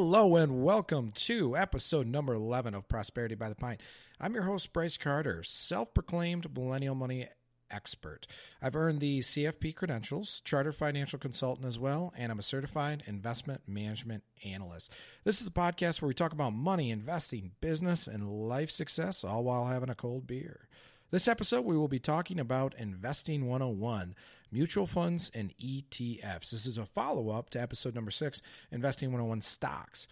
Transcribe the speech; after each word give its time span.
Hello 0.00 0.36
and 0.36 0.62
welcome 0.62 1.10
to 1.10 1.56
episode 1.56 2.06
number 2.06 2.32
11 2.32 2.72
of 2.72 2.86
Prosperity 2.86 3.34
by 3.34 3.48
the 3.48 3.56
Pint. 3.56 3.80
I'm 4.20 4.32
your 4.32 4.44
host, 4.44 4.72
Bryce 4.72 4.96
Carter, 4.96 5.42
self 5.42 5.92
proclaimed 5.92 6.54
millennial 6.54 6.94
money 6.94 7.26
expert. 7.68 8.28
I've 8.62 8.76
earned 8.76 9.00
the 9.00 9.18
CFP 9.18 9.74
credentials, 9.74 10.40
chartered 10.44 10.76
financial 10.76 11.18
consultant 11.18 11.66
as 11.66 11.80
well, 11.80 12.14
and 12.16 12.30
I'm 12.30 12.38
a 12.38 12.44
certified 12.44 13.02
investment 13.06 13.62
management 13.66 14.22
analyst. 14.44 14.92
This 15.24 15.40
is 15.40 15.48
a 15.48 15.50
podcast 15.50 16.00
where 16.00 16.06
we 16.06 16.14
talk 16.14 16.32
about 16.32 16.52
money, 16.52 16.92
investing, 16.92 17.50
business, 17.60 18.06
and 18.06 18.30
life 18.48 18.70
success, 18.70 19.24
all 19.24 19.42
while 19.42 19.66
having 19.66 19.90
a 19.90 19.96
cold 19.96 20.28
beer. 20.28 20.68
This 21.10 21.26
episode, 21.26 21.64
we 21.64 21.76
will 21.76 21.88
be 21.88 21.98
talking 21.98 22.38
about 22.38 22.74
Investing 22.78 23.48
101, 23.48 24.14
mutual 24.50 24.86
funds 24.86 25.30
and 25.34 25.52
ETFs. 25.58 26.50
This 26.50 26.66
is 26.66 26.78
a 26.78 26.86
follow 26.86 27.30
up 27.30 27.50
to 27.50 27.60
episode 27.60 27.94
number 27.94 28.10
six, 28.10 28.42
Investing 28.70 29.08
101 29.10 29.42
stocks. 29.42 30.08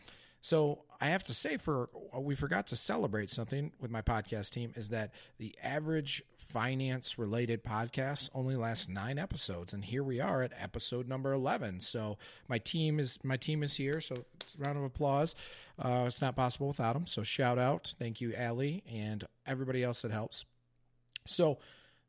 So 0.47 0.85
I 1.01 1.07
have 1.07 1.25
to 1.25 1.35
say, 1.35 1.57
for 1.57 1.89
we 2.17 2.37
forgot 2.37 2.69
to 2.69 2.77
celebrate 2.77 3.31
something 3.31 3.73
with 3.81 3.91
my 3.91 4.01
podcast 4.01 4.51
team 4.51 4.73
is 4.77 4.91
that 4.91 5.11
the 5.39 5.57
average 5.61 6.23
finance 6.37 7.19
related 7.19 7.65
podcast 7.65 8.31
only 8.33 8.55
lasts 8.55 8.89
nine 8.89 9.19
episodes, 9.19 9.73
and 9.73 9.85
here 9.85 10.05
we 10.05 10.21
are 10.21 10.43
at 10.43 10.53
episode 10.57 11.09
number 11.09 11.33
eleven. 11.33 11.81
So 11.81 12.17
my 12.47 12.59
team 12.59 13.01
is 13.01 13.19
my 13.25 13.37
team 13.37 13.65
is 13.65 13.75
here. 13.77 14.01
So 14.01 14.25
round 14.57 14.79
of 14.79 14.85
applause. 14.85 15.35
Uh, 15.81 16.05
it's 16.07 16.23
not 16.23 16.37
possible 16.37 16.69
without 16.69 16.93
them. 16.93 17.09
So 17.09 17.25
shout 17.25 17.59
out, 17.59 17.93
thank 17.99 18.21
you, 18.21 18.33
Allie, 18.33 18.85
and 18.89 19.25
everybody 19.47 19.83
else 19.83 20.03
that 20.03 20.13
helps. 20.13 20.45
So 21.27 21.59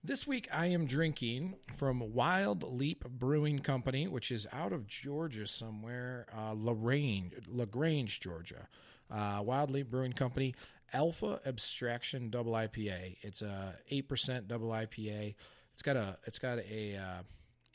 this 0.08 0.26
week 0.26 0.48
I 0.54 0.68
am 0.68 0.86
drinking 0.86 1.56
from 1.76 2.14
Wild 2.14 2.64
Leap 2.64 3.04
Brewing 3.10 3.60
Company, 3.60 4.08
which 4.08 4.32
is 4.32 4.48
out 4.54 4.72
of 4.72 4.88
Georgia 4.88 5.46
somewhere, 5.46 6.28
uh, 6.36 6.54
Lagrange, 6.54 7.34
Lagrange, 7.46 8.22
Georgia. 8.22 8.70
Uh, 9.12 9.42
Wild 9.44 9.70
Leap 9.70 9.90
Brewing 9.90 10.14
Company, 10.14 10.56
Alpha 10.94 11.40
Abstraction 11.46 12.30
Double 12.30 12.54
IPA. 12.54 13.18
It's 13.22 13.42
a 13.42 13.76
eight 13.90 14.08
percent 14.08 14.48
double 14.48 14.70
IPA. 14.70 15.36
It's 15.74 15.82
got 15.82 15.98
a 15.98 16.18
it's 16.26 16.40
got 16.40 16.60
a 16.60 16.96
uh, 16.96 17.24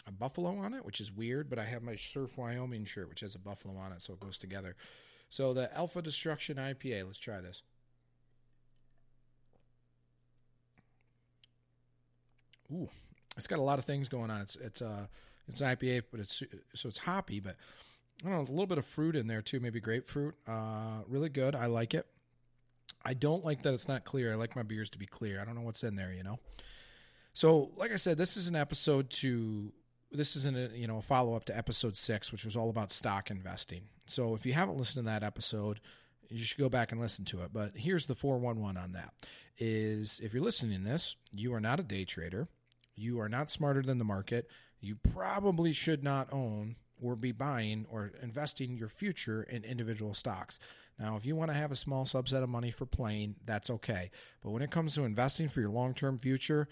a 0.06 0.12
buffalo 0.12 0.56
on 0.56 0.74
it, 0.74 0.84
which 0.84 1.00
is 1.00 1.12
weird. 1.12 1.50
But 1.50 1.58
I 1.58 1.64
have 1.64 1.82
my 1.82 1.96
Surf 1.96 2.36
Wyoming 2.38 2.84
shirt, 2.86 3.08
which 3.08 3.20
has 3.20 3.34
a 3.34 3.38
buffalo 3.38 3.76
on 3.76 3.92
it, 3.92 4.02
so 4.02 4.14
it 4.14 4.20
goes 4.20 4.38
together. 4.38 4.74
So 5.28 5.52
the 5.52 5.74
Alpha 5.76 6.00
Destruction 6.00 6.56
IPA. 6.56 7.06
Let's 7.06 7.18
try 7.18 7.40
this. 7.40 7.62
Ooh, 12.72 12.88
it's 13.36 13.46
got 13.46 13.58
a 13.58 13.62
lot 13.62 13.78
of 13.78 13.84
things 13.84 14.08
going 14.08 14.30
on. 14.30 14.40
It's 14.40 14.56
it's 14.56 14.82
uh 14.82 15.06
it's 15.48 15.60
an 15.60 15.76
IPA, 15.76 16.04
but 16.10 16.20
it's 16.20 16.42
so 16.74 16.88
it's 16.88 16.98
hoppy, 16.98 17.40
but 17.40 17.56
I 18.24 18.28
don't 18.28 18.36
know, 18.36 18.40
a 18.40 18.52
little 18.52 18.66
bit 18.66 18.78
of 18.78 18.86
fruit 18.86 19.16
in 19.16 19.26
there 19.26 19.42
too, 19.42 19.60
maybe 19.60 19.80
grapefruit. 19.80 20.34
Uh, 20.46 21.02
really 21.08 21.28
good. 21.28 21.54
I 21.54 21.66
like 21.66 21.94
it. 21.94 22.06
I 23.04 23.14
don't 23.14 23.44
like 23.44 23.62
that 23.62 23.74
it's 23.74 23.88
not 23.88 24.04
clear. 24.04 24.32
I 24.32 24.36
like 24.36 24.54
my 24.54 24.62
beers 24.62 24.90
to 24.90 24.98
be 24.98 25.06
clear. 25.06 25.40
I 25.40 25.44
don't 25.44 25.56
know 25.56 25.62
what's 25.62 25.82
in 25.82 25.96
there, 25.96 26.12
you 26.12 26.22
know. 26.22 26.38
So, 27.34 27.72
like 27.76 27.92
I 27.92 27.96
said, 27.96 28.18
this 28.18 28.36
is 28.36 28.48
an 28.48 28.54
episode 28.54 29.10
to 29.10 29.72
this 30.12 30.36
is 30.36 30.46
a 30.46 30.70
you 30.74 30.86
know 30.86 30.98
a 30.98 31.02
follow 31.02 31.34
up 31.34 31.46
to 31.46 31.56
episode 31.56 31.96
six, 31.96 32.30
which 32.30 32.44
was 32.44 32.56
all 32.56 32.70
about 32.70 32.92
stock 32.92 33.30
investing. 33.30 33.82
So, 34.06 34.34
if 34.34 34.46
you 34.46 34.52
haven't 34.52 34.78
listened 34.78 35.04
to 35.04 35.10
that 35.10 35.24
episode, 35.24 35.80
you 36.28 36.44
should 36.44 36.58
go 36.58 36.68
back 36.68 36.92
and 36.92 37.00
listen 37.00 37.24
to 37.26 37.42
it. 37.42 37.50
But 37.52 37.72
here's 37.76 38.06
the 38.06 38.14
411 38.14 38.76
on 38.76 38.92
that 38.92 39.12
is 39.58 40.20
if 40.22 40.32
you're 40.32 40.42
listening 40.42 40.82
to 40.82 40.88
this, 40.88 41.16
you 41.32 41.54
are 41.54 41.60
not 41.60 41.80
a 41.80 41.82
day 41.82 42.04
trader. 42.04 42.48
You 42.94 43.20
are 43.20 43.28
not 43.28 43.50
smarter 43.50 43.82
than 43.82 43.98
the 43.98 44.04
market. 44.04 44.48
You 44.80 44.96
probably 44.96 45.72
should 45.72 46.02
not 46.02 46.32
own 46.32 46.76
or 47.00 47.16
be 47.16 47.32
buying 47.32 47.86
or 47.90 48.12
investing 48.22 48.76
your 48.76 48.88
future 48.88 49.42
in 49.44 49.64
individual 49.64 50.14
stocks. 50.14 50.58
Now, 50.98 51.16
if 51.16 51.26
you 51.26 51.34
want 51.34 51.50
to 51.50 51.56
have 51.56 51.72
a 51.72 51.76
small 51.76 52.04
subset 52.04 52.42
of 52.42 52.48
money 52.48 52.70
for 52.70 52.86
playing, 52.86 53.36
that's 53.44 53.70
okay. 53.70 54.10
But 54.42 54.50
when 54.50 54.62
it 54.62 54.70
comes 54.70 54.94
to 54.94 55.04
investing 55.04 55.48
for 55.48 55.60
your 55.60 55.70
long 55.70 55.94
term 55.94 56.18
future, 56.18 56.68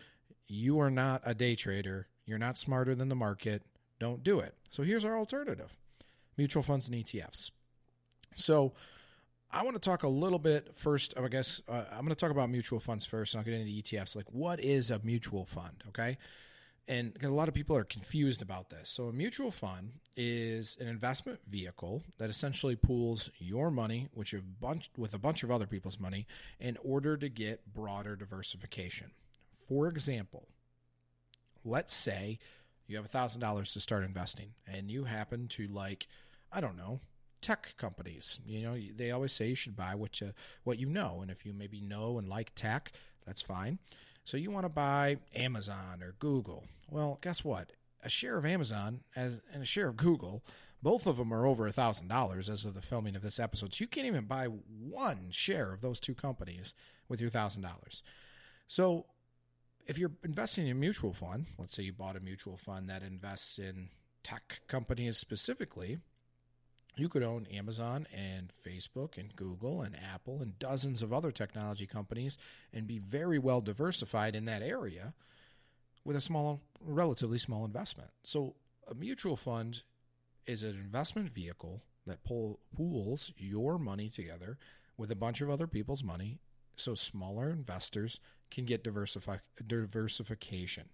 you 0.47 0.78
are 0.81 0.91
not 0.91 1.22
a 1.25 1.34
day 1.34 1.55
trader. 1.56 2.06
You're 2.27 2.39
not 2.39 2.59
smarter 2.59 2.95
than 2.95 3.09
the 3.09 3.16
market. 3.16 3.62
Don't 3.99 4.22
do 4.22 4.39
it. 4.39 4.55
So 4.71 4.83
here's 4.83 5.05
our 5.05 5.19
alternative 5.19 5.77
mutual 6.37 6.62
funds 6.62 6.89
and 6.89 6.97
ETFs. 6.97 7.50
So, 8.34 8.72
I 9.53 9.65
want 9.65 9.75
to 9.75 9.81
talk 9.81 10.05
a 10.05 10.09
little 10.09 10.38
bit 10.38 10.77
first. 10.77 11.15
I 11.19 11.27
guess 11.28 11.61
uh, 11.69 11.84
I'm 11.91 12.00
going 12.00 12.11
to 12.11 12.15
talk 12.15 12.31
about 12.31 12.50
mutual 12.50 12.78
funds 12.78 13.05
first, 13.05 13.34
and 13.34 13.41
I'll 13.41 13.44
get 13.44 13.55
into 13.55 13.71
ETFs. 13.71 14.15
Like, 14.15 14.31
what 14.31 14.62
is 14.62 14.91
a 14.91 15.00
mutual 15.03 15.44
fund? 15.44 15.83
Okay, 15.88 16.19
and 16.87 17.16
a 17.22 17.28
lot 17.28 17.49
of 17.49 17.55
people 17.55 17.77
are 17.77 17.84
confused 17.84 18.43
about 18.43 18.71
this. 18.71 18.91
So, 18.91 19.09
a 19.09 19.12
mutual 19.12 19.50
fund 19.50 19.93
is 20.16 20.77
an 20.81 20.87
investment 20.87 21.41
vehicle 21.49 22.03
that 22.19 22.31
essentially 22.31 22.77
pools 22.77 23.31
your 23.39 23.71
money, 23.71 24.09
which 24.15 24.34
a 24.34 24.41
bunch 24.41 24.89
with 24.97 25.15
a 25.15 25.19
bunch 25.19 25.43
of 25.43 25.50
other 25.50 25.66
people's 25.66 25.99
money, 25.99 26.27
in 26.60 26.77
order 26.84 27.16
to 27.16 27.28
get 27.28 27.72
broader 27.72 28.15
diversification. 28.15 29.10
For 29.69 29.89
example, 29.89 30.47
let's 31.65 31.94
say 31.94 32.39
you 32.87 32.97
have 32.97 33.06
thousand 33.09 33.41
dollars 33.41 33.72
to 33.72 33.81
start 33.81 34.05
investing, 34.05 34.53
and 34.66 34.91
you 34.91 35.05
happen 35.05 35.49
to 35.49 35.66
like, 35.66 36.06
I 36.53 36.60
don't 36.60 36.77
know, 36.77 37.00
tech 37.41 37.75
companies. 37.77 38.41
You 38.47 38.62
know, 38.62 38.77
they 38.97 39.11
always 39.11 39.33
say 39.33 39.49
you 39.49 39.55
should 39.55 39.77
buy 39.77 39.95
what 39.95 40.21
you 40.21 40.33
what 40.65 40.78
you 40.78 40.89
know, 40.89 41.21
and 41.23 41.31
if 41.31 41.45
you 41.45 41.53
maybe 41.53 41.81
know 41.81 42.19
and 42.19 42.28
like 42.28 42.55
tech, 42.55 42.93
that's 43.27 43.43
fine. 43.43 43.78
So 44.25 44.37
you 44.37 44.51
want 44.51 44.65
to 44.65 44.71
buy 44.71 45.19
Amazon 45.34 46.03
or 46.03 46.15
Google. 46.19 46.65
Well, 46.89 47.19
guess 47.23 47.45
what? 47.45 47.73
A 48.03 48.09
share 48.09 48.39
of 48.39 48.47
Amazon 48.47 49.01
as 49.17 49.43
and 49.53 49.62
a 49.62 49.67
share 49.67 49.89
of 49.89 49.97
Google, 49.97 50.43
both 50.83 51.06
of 51.06 51.17
them 51.17 51.33
are 51.33 51.47
over 51.47 51.67
a 51.67 51.73
thousand 51.73 52.09
dollars 52.09 52.49
as 52.49 52.65
of 52.65 52.75
the 52.75 52.83
filming 52.83 53.17
of 53.17 53.23
this 53.23 53.39
episode. 53.39 53.75
So 53.75 53.83
you 53.83 53.89
can't 53.89 54.07
even 54.07 54.25
buy 54.25 54.47
one 54.47 55.28
share 55.31 55.72
of 55.72 55.81
those 55.81 56.01
two 56.01 56.15
companies 56.15 56.75
with 57.09 57.21
your 57.21 57.31
thousand 57.31 57.62
dollars. 57.62 58.03
So 58.69 59.07
if 59.87 59.99
you're 59.99 60.12
investing 60.25 60.67
in 60.67 60.72
a 60.72 60.75
mutual 60.77 61.12
fund, 61.12 61.47
let's 61.59 61.75
say 61.75 61.83
you 61.83 61.93
bought 61.93 62.17
a 62.17 62.21
mutual 62.21 62.57
fund 62.57 62.89
that 62.89 63.03
invests 63.03 63.59
in 63.59 63.89
tech 64.22 64.61
companies 64.69 65.17
specifically, 65.17 65.99
you 66.97 67.09
could 67.09 67.23
own 67.23 67.47
Amazon 67.53 68.06
and 68.15 68.53
Facebook 68.67 69.19
and 69.19 69.34
Google 69.37 69.83
and 69.83 69.97
Apple 70.12 70.43
and 70.43 70.59
dozens 70.59 71.03
of 71.03 71.12
other 71.12 71.31
technology 71.31 71.87
companies 71.87 72.39
and 72.73 72.87
be 72.87 72.99
very 72.99 73.39
well 73.39 73.61
diversified 73.61 74.34
in 74.34 74.45
that 74.47 74.62
area 74.62 75.15
with 76.05 76.17
a 76.17 76.21
small, 76.21 76.61
relatively 76.81 77.39
small 77.39 77.65
investment. 77.65 78.11
So, 78.23 78.55
a 78.91 78.95
mutual 78.95 79.37
fund 79.37 79.83
is 80.47 80.62
an 80.62 80.71
investment 80.71 81.31
vehicle 81.31 81.83
that 82.06 82.25
pull, 82.25 82.59
pools 82.75 83.33
your 83.37 83.78
money 83.78 84.09
together 84.09 84.59
with 84.97 85.11
a 85.11 85.17
bunch 85.17 85.41
of 85.41 85.51
other 85.51 85.67
people's 85.67 86.03
money 86.03 86.39
so 86.77 86.95
smaller 86.95 87.51
investors 87.51 88.21
can 88.51 88.65
get 88.65 88.83
diversify, 88.83 89.37
diversification. 89.65 90.89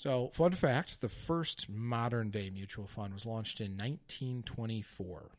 So, 0.00 0.30
fun 0.32 0.52
fact 0.52 1.02
the 1.02 1.10
first 1.10 1.68
modern 1.68 2.30
day 2.30 2.48
mutual 2.48 2.86
fund 2.86 3.12
was 3.12 3.26
launched 3.26 3.60
in 3.60 3.72
1924 3.72 5.30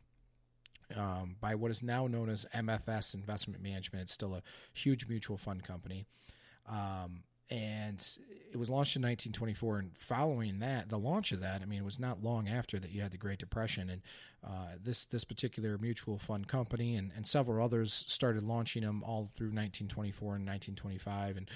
um, 0.95 1.35
by 1.41 1.55
what 1.55 1.71
is 1.71 1.81
now 1.81 2.05
known 2.05 2.29
as 2.29 2.45
MFS 2.53 3.15
Investment 3.15 3.63
Management. 3.63 4.03
It's 4.03 4.13
still 4.13 4.35
a 4.35 4.43
huge 4.71 5.07
mutual 5.07 5.37
fund 5.37 5.63
company. 5.63 6.05
Um, 6.69 7.23
and 7.49 8.17
it 8.53 8.57
was 8.57 8.69
launched 8.69 8.95
in 8.95 9.01
1924 9.01 9.79
and 9.79 9.97
following 9.97 10.59
that 10.59 10.89
the 10.89 10.97
launch 10.97 11.33
of 11.33 11.41
that 11.41 11.61
i 11.61 11.65
mean 11.65 11.79
it 11.79 11.83
was 11.83 11.99
not 11.99 12.23
long 12.23 12.47
after 12.47 12.79
that 12.79 12.91
you 12.91 13.01
had 13.01 13.11
the 13.11 13.17
great 13.17 13.39
depression 13.39 13.89
and 13.89 14.01
uh, 14.41 14.69
this 14.81 15.03
this 15.03 15.25
particular 15.25 15.77
mutual 15.77 16.17
fund 16.17 16.47
company 16.47 16.95
and, 16.95 17.11
and 17.13 17.27
several 17.27 17.61
others 17.61 18.05
started 18.07 18.41
launching 18.41 18.83
them 18.83 19.03
all 19.03 19.27
through 19.35 19.47
1924 19.47 20.35
and 20.35 20.47
1925 20.47 21.35
and 21.35 21.49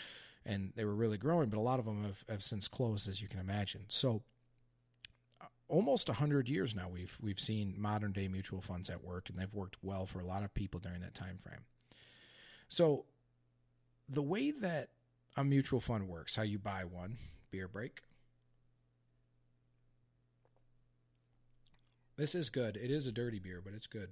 and 0.46 0.72
they 0.76 0.86
were 0.86 0.96
really 0.96 1.18
growing, 1.18 1.50
but 1.50 1.58
a 1.58 1.62
lot 1.62 1.80
of 1.80 1.86
them 1.86 2.04
have, 2.04 2.24
have 2.30 2.44
since 2.44 2.68
closed, 2.68 3.08
as 3.08 3.22
you 3.22 3.28
can 3.28 3.40
imagine. 3.40 3.86
So, 3.88 4.22
uh, 5.42 5.46
almost 5.68 6.08
hundred 6.08 6.50
years 6.50 6.76
now, 6.76 6.88
we've 6.88 7.18
we've 7.22 7.40
seen 7.40 7.74
modern 7.78 8.12
day 8.12 8.28
mutual 8.28 8.62
funds 8.62 8.90
at 8.90 9.04
work, 9.04 9.30
and 9.30 9.38
they've 9.38 9.54
worked 9.54 9.78
well 9.82 10.06
for 10.06 10.20
a 10.20 10.26
lot 10.26 10.44
of 10.44 10.54
people 10.54 10.80
during 10.80 11.02
that 11.02 11.16
time 11.16 11.38
frame. 11.40 11.66
So, 12.70 13.06
the 14.08 14.22
way 14.22 14.52
that 14.52 14.90
a 15.38 15.44
mutual 15.44 15.82
fund 15.82 16.08
works, 16.08 16.36
how 16.36 16.44
you 16.44 16.60
buy 16.60 16.84
one, 16.86 17.18
beer 17.52 17.68
break. 17.68 18.02
This 22.18 22.34
is 22.34 22.50
good. 22.50 22.78
It 22.78 22.92
is 22.92 23.08
a 23.08 23.12
dirty 23.12 23.40
beer, 23.40 23.62
but 23.64 23.74
it's 23.74 23.88
good. 23.88 24.10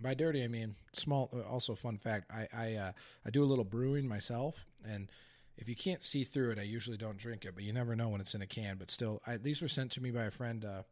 By 0.00 0.14
dirty, 0.14 0.44
I 0.44 0.48
mean 0.48 0.76
small. 0.92 1.30
Also, 1.50 1.74
fun 1.74 1.98
fact: 1.98 2.30
I 2.30 2.46
I 2.54 2.74
uh, 2.74 2.92
I 3.26 3.30
do 3.30 3.42
a 3.42 3.46
little 3.46 3.64
brewing 3.64 4.06
myself, 4.06 4.64
and 4.84 5.10
if 5.58 5.68
you 5.68 5.76
can't 5.76 6.02
see 6.02 6.24
through 6.24 6.52
it, 6.52 6.58
I 6.58 6.62
usually 6.62 6.96
don't 6.96 7.18
drink 7.18 7.44
it, 7.44 7.54
but 7.54 7.64
you 7.64 7.72
never 7.74 7.96
know 7.96 8.08
when 8.08 8.20
it's 8.22 8.34
in 8.34 8.42
a 8.42 8.46
can. 8.46 8.76
But 8.78 8.90
still, 8.90 9.20
I, 9.26 9.36
these 9.38 9.60
were 9.62 9.68
sent 9.68 9.92
to 9.92 10.02
me 10.02 10.10
by 10.12 10.24
a 10.24 10.30
friend 10.30 10.64
uh, 10.64 10.82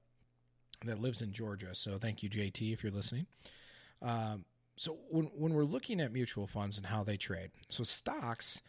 that 0.85 1.01
lives 1.01 1.23
in 1.23 1.33
Georgia. 1.33 1.75
So 1.75 1.99
thank 1.99 2.23
you, 2.23 2.31
JT, 2.31 2.73
if 2.73 2.83
you're 2.83 2.93
listening. 2.93 3.27
Um, 4.03 4.45
so 4.77 4.99
when 5.11 5.27
when 5.37 5.55
we're 5.55 5.65
looking 5.65 6.01
at 6.01 6.13
mutual 6.13 6.47
funds 6.47 6.77
and 6.79 6.87
how 6.87 7.05
they 7.05 7.17
trade, 7.17 7.53
so 7.71 7.85
stocks, 7.85 8.63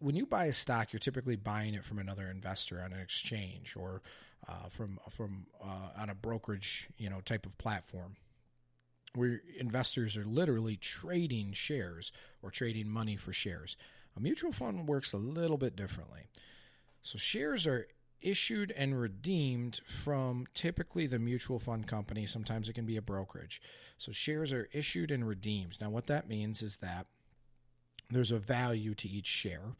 when 0.00 0.16
you 0.16 0.26
buy 0.26 0.46
a 0.46 0.52
stock, 0.52 0.92
you're 0.92 1.00
typically 1.00 1.36
buying 1.36 1.74
it 1.74 1.84
from 1.84 1.98
another 1.98 2.28
investor 2.30 2.80
on 2.82 2.92
an 2.92 3.00
exchange 3.00 3.76
or 3.76 4.02
uh, 4.48 4.68
from 4.70 4.98
from 5.10 5.46
uh, 5.62 5.90
on 6.00 6.10
a 6.10 6.14
brokerage, 6.14 6.88
you 6.98 7.10
know, 7.10 7.20
type 7.20 7.46
of 7.46 7.58
platform. 7.58 8.16
where 9.14 9.40
investors 9.58 10.16
are 10.16 10.24
literally 10.24 10.76
trading 10.76 11.52
shares 11.52 12.12
or 12.42 12.50
trading 12.50 12.88
money 12.88 13.16
for 13.16 13.32
shares. 13.32 13.76
A 14.18 14.20
mutual 14.20 14.50
fund 14.50 14.88
works 14.88 15.12
a 15.12 15.16
little 15.16 15.56
bit 15.56 15.76
differently. 15.76 16.22
So 17.04 17.18
shares 17.18 17.68
are 17.68 17.86
issued 18.20 18.72
and 18.72 19.00
redeemed 19.00 19.80
from 19.86 20.46
typically 20.54 21.06
the 21.06 21.20
mutual 21.20 21.60
fund 21.60 21.86
company. 21.86 22.26
Sometimes 22.26 22.68
it 22.68 22.72
can 22.72 22.84
be 22.84 22.96
a 22.96 23.02
brokerage. 23.02 23.62
So 23.96 24.10
shares 24.10 24.52
are 24.52 24.68
issued 24.72 25.12
and 25.12 25.26
redeemed. 25.26 25.78
Now, 25.80 25.90
what 25.90 26.08
that 26.08 26.28
means 26.28 26.62
is 26.62 26.78
that 26.78 27.06
there's 28.10 28.32
a 28.32 28.38
value 28.38 28.92
to 28.96 29.08
each 29.08 29.28
share. 29.28 29.76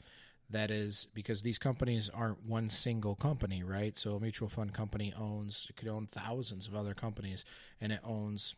That 0.51 0.71
is 0.71 1.09
because 1.13 1.43
these 1.43 1.59
companies 1.59 2.09
aren't 2.09 2.47
one 2.47 2.71
single 2.71 3.17
company, 3.17 3.65
right? 3.65 3.99
So 3.99 4.15
a 4.15 4.21
mutual 4.21 4.49
fund 4.49 4.73
company 4.73 5.13
owns, 5.19 5.67
it 5.69 5.75
could 5.77 5.89
own 5.89 6.07
thousands 6.07 6.69
of 6.69 6.77
other 6.77 6.95
companies, 6.95 7.45
and 7.81 7.91
it 7.91 8.01
owns 8.05 8.55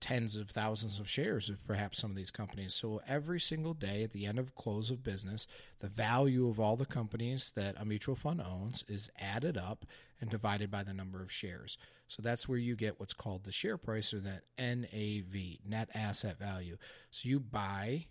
tens 0.00 0.36
of 0.36 0.50
thousands 0.50 0.98
of 0.98 1.08
shares 1.08 1.48
of 1.48 1.64
perhaps 1.66 1.98
some 1.98 2.10
of 2.10 2.16
these 2.16 2.30
companies. 2.30 2.74
So 2.74 3.00
every 3.06 3.40
single 3.40 3.74
day 3.74 4.02
at 4.02 4.12
the 4.12 4.26
end 4.26 4.38
of 4.38 4.54
close 4.54 4.90
of 4.90 5.02
business, 5.02 5.46
the 5.80 5.88
value 5.88 6.48
of 6.48 6.58
all 6.58 6.76
the 6.76 6.86
companies 6.86 7.52
that 7.56 7.76
a 7.78 7.84
mutual 7.84 8.14
fund 8.14 8.40
owns 8.40 8.84
is 8.88 9.10
added 9.18 9.56
up 9.56 9.84
and 10.20 10.30
divided 10.30 10.70
by 10.70 10.82
the 10.82 10.94
number 10.94 11.22
of 11.22 11.30
shares. 11.30 11.76
So 12.08 12.22
that's 12.22 12.48
where 12.48 12.58
you 12.58 12.76
get 12.76 12.98
what's 12.98 13.12
called 13.12 13.44
the 13.44 13.52
share 13.52 13.76
price 13.76 14.12
or 14.14 14.20
that 14.20 14.44
NAV, 14.58 15.58
net 15.68 15.90
asset 15.94 16.38
value. 16.38 16.76
So 17.10 17.28
you 17.28 17.40
buy 17.40 18.06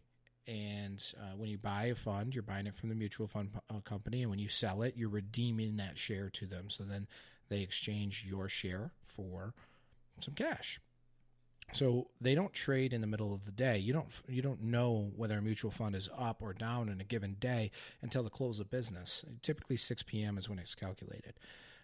and 0.48 1.04
uh, 1.20 1.36
when 1.36 1.50
you 1.50 1.60
buy 1.60 1.86
a 1.86 1.96
fund, 1.96 2.34
you're 2.34 2.42
buying 2.42 2.66
it 2.66 2.76
from 2.76 2.90
the 2.90 2.96
mutual 2.96 3.28
fund 3.28 3.52
uh, 3.70 3.82
company, 3.82 4.22
and 4.22 4.32
when 4.32 4.40
you 4.40 4.48
sell 4.48 4.82
it, 4.82 4.96
you're 4.98 5.08
redeeming 5.08 5.76
that 5.76 5.96
share 6.00 6.32
to 6.32 6.48
them. 6.48 6.72
So 6.72 6.84
then 6.84 7.08
they 7.50 7.62
exchange 7.62 8.26
your 8.28 8.50
share 8.50 8.92
for 9.06 9.54
some 10.20 10.34
cash. 10.34 10.80
So 11.72 12.08
they 12.20 12.36
don't 12.36 12.54
trade 12.54 12.94
in 12.94 13.02
the 13.02 13.08
middle 13.08 13.34
of 13.34 13.46
the 13.46 13.52
day. 13.52 13.78
You 13.78 13.94
don't 13.94 14.10
you 14.28 14.42
don't 14.42 14.64
know 14.64 15.12
whether 15.16 15.38
a 15.38 15.42
mutual 15.42 15.72
fund 15.72 15.96
is 15.96 16.10
up 16.18 16.42
or 16.42 16.54
down 16.54 16.90
in 16.90 17.00
a 17.00 17.04
given 17.04 17.36
day 17.40 17.72
until 18.02 18.24
the 18.24 18.30
close 18.30 18.60
of 18.60 18.72
business. 18.72 19.24
Typically 19.42 19.78
6 19.78 20.04
p.m. 20.04 20.38
is 20.38 20.50
when 20.50 20.60
it's 20.60 20.76
calculated. 20.76 21.34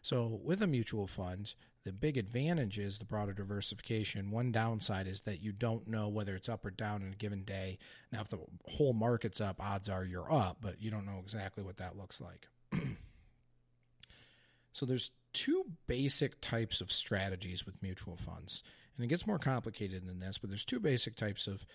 So 0.02 0.40
with 0.44 0.62
a 0.62 0.68
mutual 0.68 1.08
fund, 1.08 1.56
the 1.84 1.92
big 1.92 2.18
advantage 2.18 2.78
is 2.78 3.00
the 3.00 3.06
broader 3.06 3.34
diversification. 3.34 4.32
One 4.32 4.52
downside 4.52 5.08
is 5.08 5.22
that 5.22 5.42
you 5.42 5.52
don't 5.52 5.88
know 5.88 6.08
whether 6.08 6.36
it's 6.36 6.50
up 6.50 6.66
or 6.66 6.72
down 6.72 7.02
in 7.02 7.12
a 7.12 7.16
given 7.16 7.44
day. 7.44 7.78
Now 8.12 8.22
if 8.22 8.30
the 8.30 8.40
whole 8.70 8.94
market's 8.94 9.42
up, 9.42 9.60
odds 9.60 9.90
are 9.90 10.04
you're 10.04 10.32
up, 10.32 10.58
but 10.62 10.82
you 10.82 10.92
don't 10.92 11.06
know 11.06 11.20
exactly 11.22 11.64
what 11.64 11.78
that 11.78 11.98
looks 11.98 12.22
like. 12.22 12.48
so 14.74 14.86
there's 14.86 15.12
two 15.34 15.66
basic 15.88 16.40
types 16.40 16.82
of 16.82 16.92
strategies 16.92 17.66
with 17.66 17.82
mutual 17.82 18.16
funds 18.16 18.64
and 18.96 19.06
it 19.06 19.08
gets 19.08 19.28
more 19.28 19.40
complicated 19.40 20.08
than 20.08 20.20
this, 20.20 20.38
but 20.38 20.50
there's 20.50 20.66
two 20.66 20.80
basic 20.80 21.16
types 21.16 21.48
of 21.48 21.66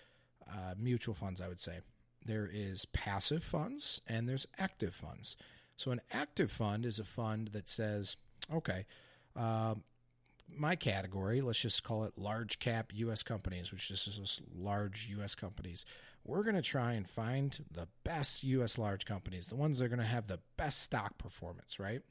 uh, 0.49 0.73
mutual 0.77 1.15
funds, 1.15 1.39
I 1.41 1.47
would 1.47 1.61
say. 1.61 1.79
There 2.25 2.49
is 2.51 2.85
passive 2.85 3.43
funds 3.43 4.01
and 4.07 4.27
there's 4.27 4.47
active 4.57 4.93
funds. 4.93 5.35
So, 5.77 5.91
an 5.91 6.01
active 6.11 6.51
fund 6.51 6.85
is 6.85 6.99
a 6.99 7.03
fund 7.03 7.49
that 7.53 7.67
says, 7.67 8.15
okay, 8.53 8.85
uh, 9.35 9.75
my 10.47 10.75
category, 10.75 11.41
let's 11.41 11.61
just 11.61 11.83
call 11.83 12.03
it 12.03 12.17
large 12.17 12.59
cap 12.59 12.91
U.S. 12.93 13.23
companies, 13.23 13.71
which 13.71 13.89
is 13.89 14.05
just 14.05 14.41
large 14.53 15.07
U.S. 15.11 15.33
companies. 15.33 15.85
We're 16.23 16.43
going 16.43 16.55
to 16.55 16.61
try 16.61 16.93
and 16.93 17.09
find 17.09 17.57
the 17.71 17.87
best 18.03 18.43
U.S. 18.43 18.77
large 18.77 19.05
companies, 19.05 19.47
the 19.47 19.55
ones 19.55 19.79
that 19.79 19.85
are 19.85 19.89
going 19.89 19.99
to 19.99 20.05
have 20.05 20.27
the 20.27 20.39
best 20.57 20.81
stock 20.81 21.17
performance, 21.17 21.79
right? 21.79 22.01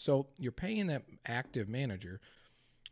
So 0.00 0.28
you're 0.38 0.50
paying 0.50 0.86
that 0.86 1.02
active 1.26 1.68
manager, 1.68 2.22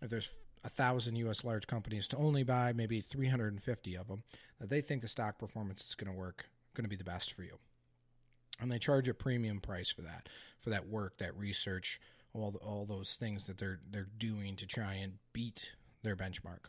if 0.02 0.10
there's 0.10 0.28
a 0.62 0.68
thousand 0.68 1.16
U.S. 1.16 1.42
large 1.42 1.66
companies, 1.66 2.06
to 2.08 2.18
only 2.18 2.42
buy 2.42 2.74
maybe 2.74 3.00
350 3.00 3.96
of 3.96 4.08
them, 4.08 4.24
that 4.60 4.68
they 4.68 4.82
think 4.82 5.00
the 5.00 5.08
stock 5.08 5.38
performance 5.38 5.82
is 5.86 5.94
going 5.94 6.12
to 6.12 6.18
work, 6.18 6.50
going 6.74 6.84
to 6.84 6.90
be 6.90 6.96
the 6.96 7.04
best 7.04 7.32
for 7.32 7.44
you, 7.44 7.56
and 8.60 8.70
they 8.70 8.78
charge 8.78 9.08
a 9.08 9.14
premium 9.14 9.58
price 9.58 9.90
for 9.90 10.02
that, 10.02 10.28
for 10.60 10.68
that 10.68 10.86
work, 10.86 11.16
that 11.16 11.34
research, 11.34 11.98
all 12.34 12.50
the, 12.50 12.58
all 12.58 12.84
those 12.84 13.14
things 13.14 13.46
that 13.46 13.56
they're 13.56 13.80
they're 13.90 14.08
doing 14.18 14.54
to 14.56 14.66
try 14.66 14.92
and 14.92 15.14
beat 15.32 15.72
their 16.02 16.14
benchmark. 16.14 16.68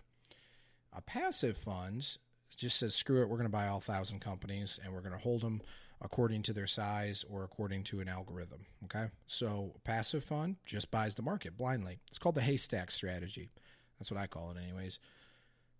A 0.93 1.01
passive 1.01 1.57
fund 1.57 2.15
just 2.55 2.79
says 2.79 2.95
screw 2.95 3.21
it, 3.21 3.27
we're 3.27 3.35
going 3.35 3.43
to 3.43 3.49
buy 3.49 3.67
all 3.67 3.81
thousand 3.81 4.21
companies 4.21 4.79
and 4.81 4.93
we're 4.93 5.01
going 5.01 5.11
to 5.11 5.19
hold 5.19 5.41
them 5.41 5.61
according 6.01 6.43
to 6.43 6.53
their 6.53 6.67
size 6.67 7.25
or 7.29 7.43
according 7.43 7.83
to 7.83 7.99
an 7.99 8.07
algorithm. 8.07 8.65
Okay. 8.85 9.07
So 9.27 9.75
passive 9.83 10.23
fund 10.23 10.55
just 10.65 10.91
buys 10.91 11.15
the 11.15 11.21
market 11.21 11.57
blindly. 11.57 11.99
It's 12.09 12.19
called 12.19 12.35
the 12.35 12.41
haystack 12.41 12.91
strategy. 12.91 13.49
That's 13.97 14.09
what 14.09 14.19
I 14.19 14.27
call 14.27 14.51
it, 14.51 14.57
anyways. 14.61 14.99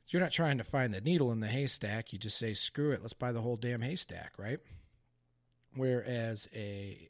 You're 0.07 0.21
not 0.21 0.31
trying 0.31 0.57
to 0.57 0.63
find 0.63 0.93
the 0.93 1.01
needle 1.01 1.31
in 1.31 1.39
the 1.39 1.47
haystack. 1.47 2.11
You 2.11 2.19
just 2.19 2.37
say, 2.37 2.53
screw 2.53 2.91
it, 2.91 3.01
let's 3.01 3.13
buy 3.13 3.31
the 3.31 3.41
whole 3.41 3.55
damn 3.55 3.81
haystack, 3.81 4.33
right? 4.37 4.59
Whereas 5.75 6.49
a 6.53 7.09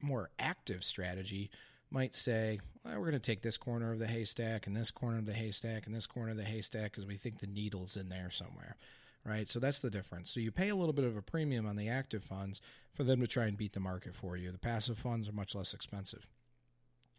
more 0.00 0.30
active 0.38 0.82
strategy 0.82 1.50
might 1.90 2.14
say, 2.14 2.60
well, 2.84 2.94
we're 2.94 3.10
going 3.10 3.12
to 3.12 3.18
take 3.18 3.42
this 3.42 3.58
corner 3.58 3.92
of 3.92 3.98
the 3.98 4.06
haystack 4.06 4.66
and 4.66 4.74
this 4.74 4.90
corner 4.90 5.18
of 5.18 5.26
the 5.26 5.34
haystack 5.34 5.86
and 5.86 5.94
this 5.94 6.06
corner 6.06 6.30
of 6.30 6.36
the 6.36 6.44
haystack 6.44 6.92
because 6.92 7.06
we 7.06 7.16
think 7.16 7.38
the 7.38 7.46
needle's 7.46 7.96
in 7.96 8.08
there 8.08 8.30
somewhere 8.30 8.76
right? 9.28 9.48
So 9.48 9.58
that's 9.58 9.80
the 9.80 9.90
difference. 9.90 10.30
So 10.30 10.40
you 10.40 10.50
pay 10.50 10.68
a 10.68 10.76
little 10.76 10.92
bit 10.92 11.04
of 11.04 11.16
a 11.16 11.22
premium 11.22 11.66
on 11.66 11.76
the 11.76 11.88
active 11.88 12.24
funds 12.24 12.60
for 12.94 13.04
them 13.04 13.20
to 13.20 13.26
try 13.26 13.46
and 13.46 13.56
beat 13.56 13.74
the 13.74 13.80
market 13.80 14.14
for 14.14 14.36
you. 14.36 14.50
The 14.50 14.58
passive 14.58 14.98
funds 14.98 15.28
are 15.28 15.32
much 15.32 15.54
less 15.54 15.74
expensive. 15.74 16.26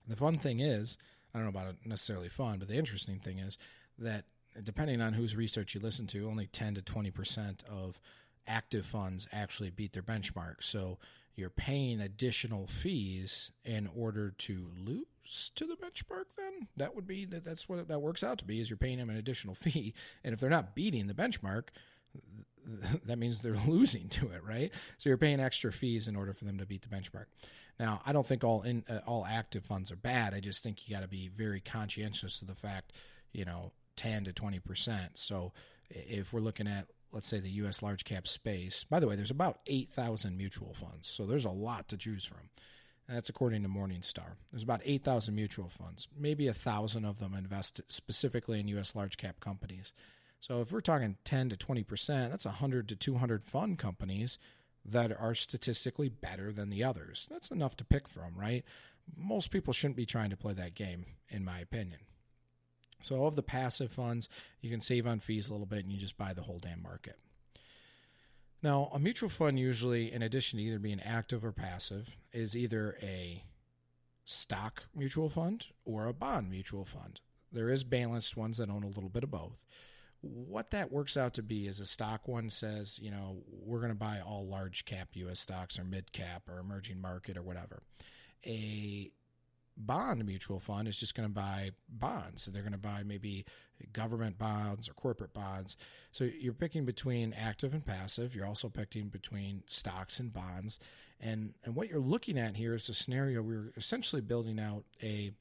The 0.07 0.15
fun 0.15 0.39
thing 0.39 0.59
is, 0.59 0.97
I 1.33 1.37
don't 1.37 1.45
know 1.45 1.49
about 1.49 1.69
it 1.69 1.75
necessarily 1.85 2.29
fun, 2.29 2.59
but 2.59 2.67
the 2.67 2.77
interesting 2.77 3.19
thing 3.19 3.37
is 3.37 3.57
that 3.99 4.25
depending 4.63 5.01
on 5.01 5.13
whose 5.13 5.35
research 5.35 5.75
you 5.75 5.79
listen 5.79 6.07
to, 6.07 6.27
only 6.27 6.47
10 6.47 6.75
to 6.75 6.81
20% 6.81 7.63
of 7.69 7.99
active 8.47 8.85
funds 8.85 9.27
actually 9.31 9.69
beat 9.69 9.93
their 9.93 10.01
benchmark. 10.01 10.55
So 10.61 10.97
you're 11.35 11.49
paying 11.49 12.01
additional 12.01 12.67
fees 12.67 13.51
in 13.63 13.89
order 13.95 14.31
to 14.31 14.67
lose 14.77 15.51
to 15.55 15.65
the 15.65 15.75
benchmark 15.75 16.25
then 16.35 16.67
that 16.75 16.95
would 16.95 17.07
be 17.07 17.23
that 17.23 17.45
that's 17.45 17.69
what 17.69 17.87
that 17.87 18.01
works 18.01 18.23
out 18.23 18.39
to 18.39 18.45
be 18.45 18.59
is 18.59 18.69
you're 18.69 18.77
paying 18.77 18.97
them 18.97 19.09
an 19.09 19.15
additional 19.15 19.55
fee 19.63 19.93
and 20.23 20.33
if 20.33 20.39
they're 20.39 20.49
not 20.49 20.75
beating 20.75 21.07
the 21.07 21.13
benchmark 21.13 21.65
that 23.05 23.17
means 23.17 23.41
they're 23.41 23.55
losing 23.67 24.09
to 24.09 24.29
it, 24.29 24.43
right? 24.43 24.71
So 24.97 25.09
you're 25.09 25.17
paying 25.17 25.39
extra 25.39 25.71
fees 25.71 26.07
in 26.07 26.15
order 26.15 26.33
for 26.33 26.45
them 26.45 26.57
to 26.57 26.65
beat 26.65 26.81
the 26.81 26.89
benchmark. 26.89 27.25
Now, 27.79 28.01
I 28.05 28.11
don't 28.11 28.25
think 28.25 28.43
all 28.43 28.63
in 28.63 28.83
uh, 28.89 28.99
all 29.05 29.25
active 29.25 29.65
funds 29.65 29.91
are 29.91 29.95
bad. 29.95 30.33
I 30.33 30.39
just 30.39 30.63
think 30.63 30.87
you 30.87 30.95
got 30.95 31.01
to 31.01 31.07
be 31.07 31.29
very 31.29 31.61
conscientious 31.61 32.41
of 32.41 32.47
the 32.47 32.55
fact, 32.55 32.93
you 33.31 33.45
know, 33.45 33.71
10 33.95 34.25
to 34.25 34.33
20 34.33 34.59
percent. 34.59 35.17
So 35.17 35.53
if 35.89 36.33
we're 36.33 36.41
looking 36.41 36.67
at 36.67 36.87
let's 37.11 37.27
say 37.27 37.39
the 37.39 37.49
U.S. 37.49 37.81
large 37.81 38.05
cap 38.05 38.27
space, 38.27 38.83
by 38.83 38.99
the 38.99 39.07
way, 39.07 39.15
there's 39.15 39.31
about 39.31 39.57
8,000 39.67 40.37
mutual 40.37 40.73
funds, 40.73 41.09
so 41.09 41.25
there's 41.25 41.45
a 41.45 41.49
lot 41.49 41.87
to 41.89 41.97
choose 41.97 42.23
from. 42.23 42.49
And 43.07 43.17
that's 43.17 43.29
according 43.29 43.63
to 43.63 43.69
Morningstar. 43.69 44.35
There's 44.51 44.61
about 44.61 44.81
8,000 44.85 45.33
mutual 45.33 45.69
funds. 45.69 46.07
Maybe 46.15 46.47
a 46.47 46.53
thousand 46.53 47.05
of 47.05 47.17
them 47.17 47.33
invest 47.33 47.81
specifically 47.87 48.59
in 48.59 48.67
U.S. 48.67 48.95
large 48.95 49.17
cap 49.17 49.39
companies. 49.39 49.93
So 50.39 50.61
if 50.61 50.71
we're 50.71 50.81
talking 50.81 51.17
10 51.25 51.49
to 51.49 51.55
20%, 51.55 52.29
that's 52.29 52.45
100 52.45 52.87
to 52.89 52.95
200 52.95 53.43
fund 53.43 53.77
companies 53.77 54.39
that 54.85 55.11
are 55.11 55.35
statistically 55.35 56.09
better 56.09 56.51
than 56.51 56.69
the 56.69 56.83
others. 56.83 57.27
That's 57.29 57.51
enough 57.51 57.75
to 57.77 57.85
pick 57.85 58.07
from, 58.07 58.35
right? 58.35 58.63
Most 59.17 59.51
people 59.51 59.73
shouldn't 59.73 59.97
be 59.97 60.05
trying 60.05 60.29
to 60.29 60.37
play 60.37 60.53
that 60.53 60.75
game, 60.75 61.05
in 61.29 61.43
my 61.43 61.59
opinion. 61.59 61.99
So, 63.01 63.25
of 63.25 63.35
the 63.35 63.43
passive 63.43 63.91
funds, 63.91 64.27
you 64.61 64.69
can 64.69 64.81
save 64.81 65.07
on 65.07 65.19
fees 65.19 65.47
a 65.47 65.51
little 65.53 65.65
bit 65.65 65.83
and 65.83 65.91
you 65.91 65.97
just 65.97 66.17
buy 66.17 66.33
the 66.33 66.41
whole 66.43 66.59
damn 66.59 66.81
market. 66.81 67.17
Now, 68.61 68.89
a 68.93 68.99
mutual 68.99 69.29
fund 69.29 69.57
usually, 69.57 70.11
in 70.11 70.21
addition 70.21 70.59
to 70.59 70.65
either 70.65 70.79
being 70.79 70.99
active 70.99 71.45
or 71.45 71.53
passive, 71.53 72.17
is 72.33 72.57
either 72.57 72.97
a 73.01 73.43
stock 74.25 74.83
mutual 74.93 75.29
fund 75.29 75.67
or 75.85 76.07
a 76.07 76.13
bond 76.13 76.49
mutual 76.49 76.83
fund. 76.83 77.21
There 77.51 77.69
is 77.69 77.83
balanced 77.83 78.35
ones 78.35 78.57
that 78.57 78.69
own 78.69 78.83
a 78.83 78.89
little 78.89 79.09
bit 79.09 79.23
of 79.23 79.31
both 79.31 79.61
what 80.21 80.71
that 80.71 80.91
works 80.91 81.15
out 81.15 81.33
to 81.35 81.43
be 81.43 81.65
is 81.65 81.79
a 81.79 81.85
stock 81.85 82.27
one 82.27 82.49
says, 82.49 82.99
you 82.99 83.09
know, 83.09 83.37
we're 83.49 83.79
going 83.79 83.91
to 83.91 83.95
buy 83.95 84.19
all 84.25 84.47
large 84.47 84.85
cap 84.85 85.09
US 85.13 85.39
stocks 85.39 85.79
or 85.79 85.83
mid 85.83 86.11
cap 86.11 86.43
or 86.49 86.59
emerging 86.59 86.99
market 86.99 87.37
or 87.37 87.41
whatever. 87.41 87.83
A 88.45 89.11
bond 89.77 90.25
mutual 90.25 90.59
fund 90.59 90.87
is 90.87 90.99
just 90.99 91.15
going 91.15 91.27
to 91.27 91.33
buy 91.33 91.71
bonds. 91.87 92.43
So 92.43 92.51
they're 92.51 92.61
going 92.61 92.73
to 92.73 92.77
buy 92.77 93.03
maybe 93.03 93.45
government 93.93 94.37
bonds 94.37 94.89
or 94.89 94.93
corporate 94.93 95.33
bonds. 95.33 95.77
So 96.11 96.25
you're 96.25 96.53
picking 96.53 96.85
between 96.85 97.33
active 97.33 97.73
and 97.73 97.85
passive. 97.85 98.35
You're 98.35 98.45
also 98.45 98.67
picking 98.67 99.07
between 99.07 99.63
stocks 99.67 100.19
and 100.19 100.33
bonds. 100.33 100.79
And 101.21 101.53
and 101.63 101.75
what 101.75 101.89
you're 101.89 101.99
looking 101.99 102.37
at 102.37 102.57
here 102.57 102.73
is 102.73 102.89
a 102.89 102.93
scenario 102.93 103.41
we're 103.41 103.71
essentially 103.77 104.21
building 104.21 104.59
out 104.59 104.83
a 105.01 105.31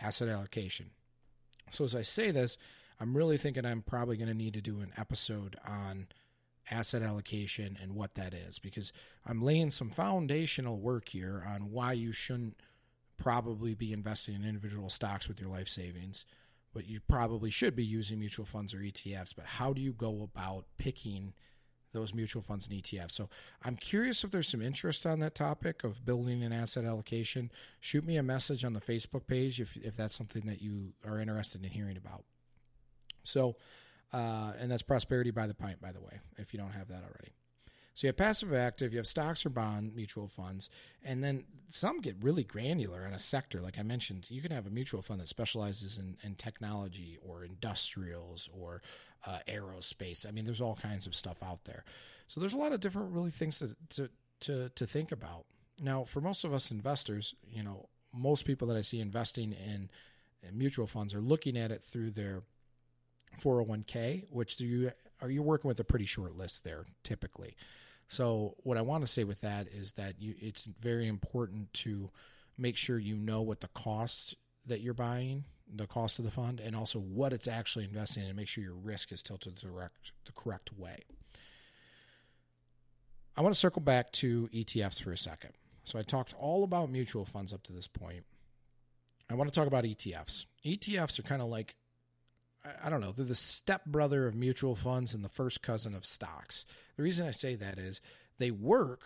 asset 0.00 0.28
allocation. 0.28 0.90
So 1.70 1.84
as 1.84 1.94
I 1.94 2.02
say 2.02 2.30
this, 2.30 2.58
I'm 3.02 3.16
really 3.16 3.36
thinking 3.36 3.66
I'm 3.66 3.82
probably 3.82 4.16
going 4.16 4.28
to 4.28 4.34
need 4.34 4.54
to 4.54 4.60
do 4.60 4.78
an 4.78 4.92
episode 4.96 5.56
on 5.66 6.06
asset 6.70 7.02
allocation 7.02 7.76
and 7.82 7.96
what 7.96 8.14
that 8.14 8.32
is 8.32 8.60
because 8.60 8.92
I'm 9.26 9.42
laying 9.42 9.72
some 9.72 9.90
foundational 9.90 10.78
work 10.78 11.08
here 11.08 11.42
on 11.44 11.72
why 11.72 11.94
you 11.94 12.12
shouldn't 12.12 12.60
probably 13.18 13.74
be 13.74 13.92
investing 13.92 14.36
in 14.36 14.44
individual 14.44 14.88
stocks 14.88 15.26
with 15.26 15.40
your 15.40 15.50
life 15.50 15.66
savings, 15.66 16.24
but 16.72 16.86
you 16.86 17.00
probably 17.00 17.50
should 17.50 17.74
be 17.74 17.84
using 17.84 18.20
mutual 18.20 18.46
funds 18.46 18.72
or 18.72 18.78
ETFs. 18.78 19.34
But 19.34 19.46
how 19.46 19.72
do 19.72 19.80
you 19.80 19.92
go 19.92 20.22
about 20.22 20.66
picking 20.78 21.32
those 21.92 22.14
mutual 22.14 22.40
funds 22.40 22.68
and 22.68 22.80
ETFs? 22.80 23.10
So 23.10 23.28
I'm 23.64 23.74
curious 23.74 24.22
if 24.22 24.30
there's 24.30 24.48
some 24.48 24.62
interest 24.62 25.06
on 25.06 25.18
that 25.18 25.34
topic 25.34 25.82
of 25.82 26.04
building 26.04 26.44
an 26.44 26.52
asset 26.52 26.84
allocation. 26.84 27.50
Shoot 27.80 28.06
me 28.06 28.16
a 28.16 28.22
message 28.22 28.64
on 28.64 28.74
the 28.74 28.80
Facebook 28.80 29.26
page 29.26 29.60
if, 29.60 29.76
if 29.78 29.96
that's 29.96 30.14
something 30.14 30.46
that 30.46 30.62
you 30.62 30.92
are 31.04 31.18
interested 31.18 31.64
in 31.64 31.70
hearing 31.70 31.96
about. 31.96 32.22
So, 33.24 33.56
uh, 34.12 34.52
and 34.58 34.70
that's 34.70 34.82
Prosperity 34.82 35.30
by 35.30 35.46
the 35.46 35.54
Pint, 35.54 35.80
by 35.80 35.92
the 35.92 36.00
way, 36.00 36.20
if 36.38 36.52
you 36.52 36.58
don't 36.58 36.72
have 36.72 36.88
that 36.88 37.02
already. 37.02 37.32
So 37.94 38.06
you 38.06 38.08
have 38.08 38.16
passive 38.16 38.54
active, 38.54 38.92
you 38.92 38.98
have 38.98 39.06
stocks 39.06 39.44
or 39.44 39.50
bond 39.50 39.94
mutual 39.94 40.26
funds, 40.26 40.70
and 41.04 41.22
then 41.22 41.44
some 41.68 42.00
get 42.00 42.16
really 42.22 42.42
granular 42.42 43.06
in 43.06 43.12
a 43.12 43.18
sector. 43.18 43.60
Like 43.60 43.78
I 43.78 43.82
mentioned, 43.82 44.26
you 44.30 44.40
can 44.40 44.50
have 44.50 44.66
a 44.66 44.70
mutual 44.70 45.02
fund 45.02 45.20
that 45.20 45.28
specializes 45.28 45.98
in, 45.98 46.16
in 46.22 46.34
technology 46.36 47.18
or 47.22 47.44
industrials 47.44 48.48
or 48.58 48.80
uh, 49.26 49.38
aerospace. 49.46 50.26
I 50.26 50.30
mean, 50.30 50.46
there's 50.46 50.62
all 50.62 50.76
kinds 50.76 51.06
of 51.06 51.14
stuff 51.14 51.42
out 51.42 51.64
there. 51.64 51.84
So 52.28 52.40
there's 52.40 52.54
a 52.54 52.58
lot 52.58 52.72
of 52.72 52.80
different 52.80 53.12
really 53.12 53.30
things 53.30 53.58
to, 53.58 53.76
to, 53.90 54.10
to, 54.40 54.68
to 54.70 54.86
think 54.86 55.12
about. 55.12 55.44
Now, 55.82 56.04
for 56.04 56.22
most 56.22 56.44
of 56.44 56.54
us 56.54 56.70
investors, 56.70 57.34
you 57.46 57.62
know, 57.62 57.88
most 58.14 58.46
people 58.46 58.68
that 58.68 58.76
I 58.76 58.82
see 58.82 59.00
investing 59.00 59.52
in, 59.52 59.90
in 60.46 60.56
mutual 60.56 60.86
funds 60.86 61.14
are 61.14 61.20
looking 61.20 61.58
at 61.58 61.70
it 61.70 61.82
through 61.82 62.12
their 62.12 62.42
401k, 63.40 64.24
which 64.30 64.60
you 64.60 64.92
are 65.20 65.30
you 65.30 65.42
working 65.42 65.68
with 65.68 65.80
a 65.80 65.84
pretty 65.84 66.06
short 66.06 66.36
list 66.36 66.64
there 66.64 66.86
typically. 67.04 67.56
So 68.08 68.56
what 68.64 68.76
I 68.76 68.82
want 68.82 69.04
to 69.04 69.06
say 69.06 69.24
with 69.24 69.40
that 69.40 69.68
is 69.68 69.92
that 69.92 70.20
you, 70.20 70.34
it's 70.38 70.64
very 70.64 71.08
important 71.08 71.72
to 71.74 72.10
make 72.58 72.76
sure 72.76 72.98
you 72.98 73.16
know 73.16 73.40
what 73.40 73.60
the 73.60 73.68
cost 73.68 74.36
that 74.66 74.80
you're 74.80 74.94
buying, 74.94 75.44
the 75.74 75.86
cost 75.86 76.18
of 76.18 76.24
the 76.24 76.30
fund, 76.30 76.60
and 76.60 76.76
also 76.76 76.98
what 76.98 77.32
it's 77.32 77.48
actually 77.48 77.84
investing 77.84 78.24
in, 78.24 78.28
and 78.28 78.36
make 78.36 78.48
sure 78.48 78.62
your 78.62 78.74
risk 78.74 79.12
is 79.12 79.22
tilted 79.22 79.56
the 79.56 79.68
correct 79.68 80.12
the 80.26 80.32
correct 80.32 80.70
way. 80.76 80.98
I 83.36 83.40
want 83.40 83.54
to 83.54 83.58
circle 83.58 83.80
back 83.80 84.12
to 84.12 84.48
ETFs 84.52 85.02
for 85.02 85.12
a 85.12 85.18
second. 85.18 85.52
So 85.84 85.98
I 85.98 86.02
talked 86.02 86.34
all 86.38 86.64
about 86.64 86.90
mutual 86.90 87.24
funds 87.24 87.52
up 87.52 87.62
to 87.64 87.72
this 87.72 87.88
point. 87.88 88.24
I 89.30 89.34
want 89.34 89.50
to 89.50 89.58
talk 89.58 89.66
about 89.66 89.84
ETFs. 89.84 90.44
ETFs 90.64 91.18
are 91.18 91.22
kind 91.22 91.40
of 91.40 91.48
like 91.48 91.74
I 92.84 92.88
don't 92.88 93.00
know, 93.00 93.12
they're 93.12 93.24
the 93.24 93.34
stepbrother 93.34 94.26
of 94.26 94.34
mutual 94.34 94.76
funds 94.76 95.14
and 95.14 95.24
the 95.24 95.28
first 95.28 95.62
cousin 95.62 95.94
of 95.94 96.06
stocks. 96.06 96.64
The 96.96 97.02
reason 97.02 97.26
I 97.26 97.32
say 97.32 97.56
that 97.56 97.78
is 97.78 98.00
they 98.38 98.50
work 98.50 99.04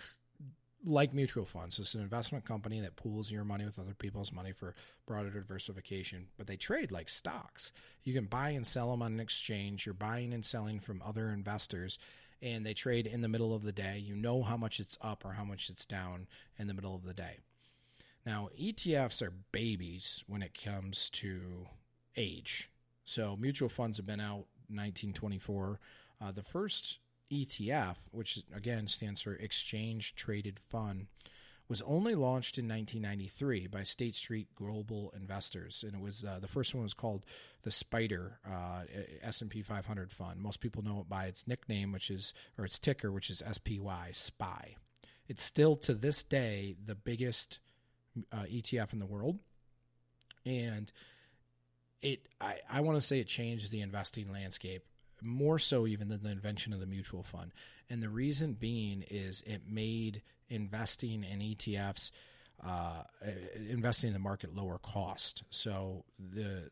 like 0.84 1.14
mutual 1.14 1.44
funds. 1.44 1.78
It's 1.78 1.94
an 1.94 2.02
investment 2.02 2.44
company 2.44 2.80
that 2.80 2.96
pools 2.96 3.30
your 3.30 3.44
money 3.44 3.64
with 3.64 3.78
other 3.78 3.94
people's 3.94 4.32
money 4.32 4.52
for 4.52 4.74
broader 5.06 5.30
diversification, 5.30 6.26
but 6.36 6.46
they 6.46 6.56
trade 6.56 6.92
like 6.92 7.08
stocks. 7.08 7.72
You 8.04 8.14
can 8.14 8.26
buy 8.26 8.50
and 8.50 8.66
sell 8.66 8.90
them 8.90 9.02
on 9.02 9.14
an 9.14 9.20
exchange. 9.20 9.84
You're 9.86 9.94
buying 9.94 10.32
and 10.32 10.44
selling 10.44 10.78
from 10.78 11.02
other 11.04 11.30
investors, 11.30 11.98
and 12.40 12.64
they 12.64 12.74
trade 12.74 13.06
in 13.06 13.22
the 13.22 13.28
middle 13.28 13.54
of 13.54 13.62
the 13.62 13.72
day. 13.72 13.98
You 13.98 14.14
know 14.14 14.42
how 14.42 14.56
much 14.56 14.78
it's 14.78 14.98
up 15.00 15.24
or 15.24 15.32
how 15.32 15.44
much 15.44 15.70
it's 15.70 15.84
down 15.84 16.28
in 16.58 16.66
the 16.66 16.74
middle 16.74 16.94
of 16.94 17.04
the 17.04 17.14
day. 17.14 17.38
Now, 18.24 18.50
ETFs 18.60 19.22
are 19.22 19.32
babies 19.52 20.24
when 20.26 20.42
it 20.42 20.58
comes 20.60 21.10
to 21.10 21.68
age 22.16 22.70
so 23.06 23.36
mutual 23.40 23.68
funds 23.68 23.96
have 23.96 24.06
been 24.06 24.20
out 24.20 24.46
1924. 24.68 25.80
Uh, 26.20 26.32
the 26.32 26.42
first 26.42 26.98
ETF, 27.32 27.96
which 28.10 28.42
again 28.54 28.88
stands 28.88 29.22
for 29.22 29.34
Exchange 29.34 30.14
Traded 30.14 30.58
Fund, 30.58 31.06
was 31.68 31.82
only 31.82 32.14
launched 32.14 32.58
in 32.58 32.68
1993 32.68 33.68
by 33.68 33.82
State 33.82 34.14
Street 34.14 34.48
Global 34.54 35.12
Investors, 35.16 35.84
and 35.86 35.94
it 35.94 36.00
was 36.00 36.24
uh, 36.24 36.38
the 36.40 36.48
first 36.48 36.74
one 36.74 36.82
was 36.82 36.94
called 36.94 37.24
the 37.62 37.70
SPDR 37.70 38.32
uh, 38.48 38.82
S&P 39.22 39.62
500 39.62 40.12
fund. 40.12 40.40
Most 40.40 40.60
people 40.60 40.82
know 40.82 41.00
it 41.00 41.08
by 41.08 41.26
its 41.26 41.48
nickname, 41.48 41.92
which 41.92 42.10
is 42.10 42.34
or 42.58 42.64
its 42.64 42.78
ticker, 42.78 43.10
which 43.10 43.30
is 43.30 43.42
SPY 43.50 44.10
SPY. 44.12 44.76
It's 45.28 45.42
still 45.42 45.74
to 45.76 45.94
this 45.94 46.22
day 46.22 46.76
the 46.84 46.94
biggest 46.94 47.58
uh, 48.32 48.44
ETF 48.44 48.92
in 48.92 49.00
the 49.00 49.06
world, 49.06 49.38
and 50.44 50.92
it 52.02 52.28
I, 52.40 52.56
I 52.70 52.80
want 52.80 52.98
to 52.98 53.06
say 53.06 53.20
it 53.20 53.26
changed 53.26 53.70
the 53.70 53.80
investing 53.80 54.32
landscape 54.32 54.82
more 55.22 55.58
so 55.58 55.86
even 55.86 56.08
than 56.08 56.22
the 56.22 56.30
invention 56.30 56.72
of 56.72 56.80
the 56.80 56.86
mutual 56.86 57.22
fund. 57.22 57.52
And 57.88 58.02
the 58.02 58.08
reason 58.08 58.52
being 58.52 59.04
is 59.10 59.42
it 59.46 59.62
made 59.68 60.22
investing 60.48 61.24
in 61.24 61.40
ETFs, 61.40 62.10
uh, 62.64 63.02
investing 63.68 64.08
in 64.08 64.14
the 64.14 64.20
market 64.20 64.54
lower 64.54 64.78
cost. 64.78 65.42
So 65.50 66.04
the 66.18 66.70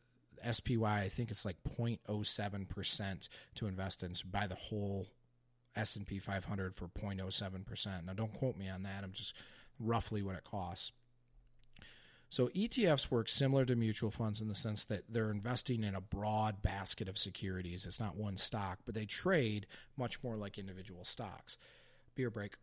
SPY, 0.50 1.02
I 1.02 1.09
think 1.09 1.31
it's 1.31 1.45
like 1.45 1.57
0.07% 1.78 3.28
to 3.54 3.66
invest 3.66 4.02
in. 4.02 4.14
So 4.14 4.25
buy 4.31 4.47
the 4.47 4.54
whole 4.54 5.09
S&P 5.76 6.19
500 6.19 6.75
for 6.75 6.88
0.07%. 6.88 8.04
Now 8.04 8.12
don't 8.12 8.33
quote 8.33 8.57
me 8.57 8.69
on 8.69 8.83
that. 8.83 9.02
I'm 9.02 9.12
just 9.12 9.35
roughly 9.78 10.23
what 10.23 10.37
it 10.37 10.45
costs. 10.45 10.93
So 12.35 12.49
ETFs 12.49 13.12
work 13.12 13.29
similar 13.29 13.64
to 13.64 13.76
mutual 13.76 14.11
funds 14.11 14.41
in 14.41 14.49
the 14.49 14.57
sense 14.57 14.85
that 14.87 15.05
they're 15.09 15.31
investing 15.31 15.85
in 15.85 15.95
a 15.95 16.00
broad 16.00 16.62
basket 16.62 17.09
of 17.09 17.17
securities. 17.17 17.87
It's 17.87 18.00
not 18.00 18.17
one 18.17 18.37
stock, 18.37 18.81
but 18.85 18.97
they 18.97 19.05
trade 19.05 19.69
much 19.97 20.21
more 20.25 20.35
like 20.37 20.59
individual 20.59 21.05
stocks. 21.05 21.57
Beer 22.17 22.31
break. 22.31 22.57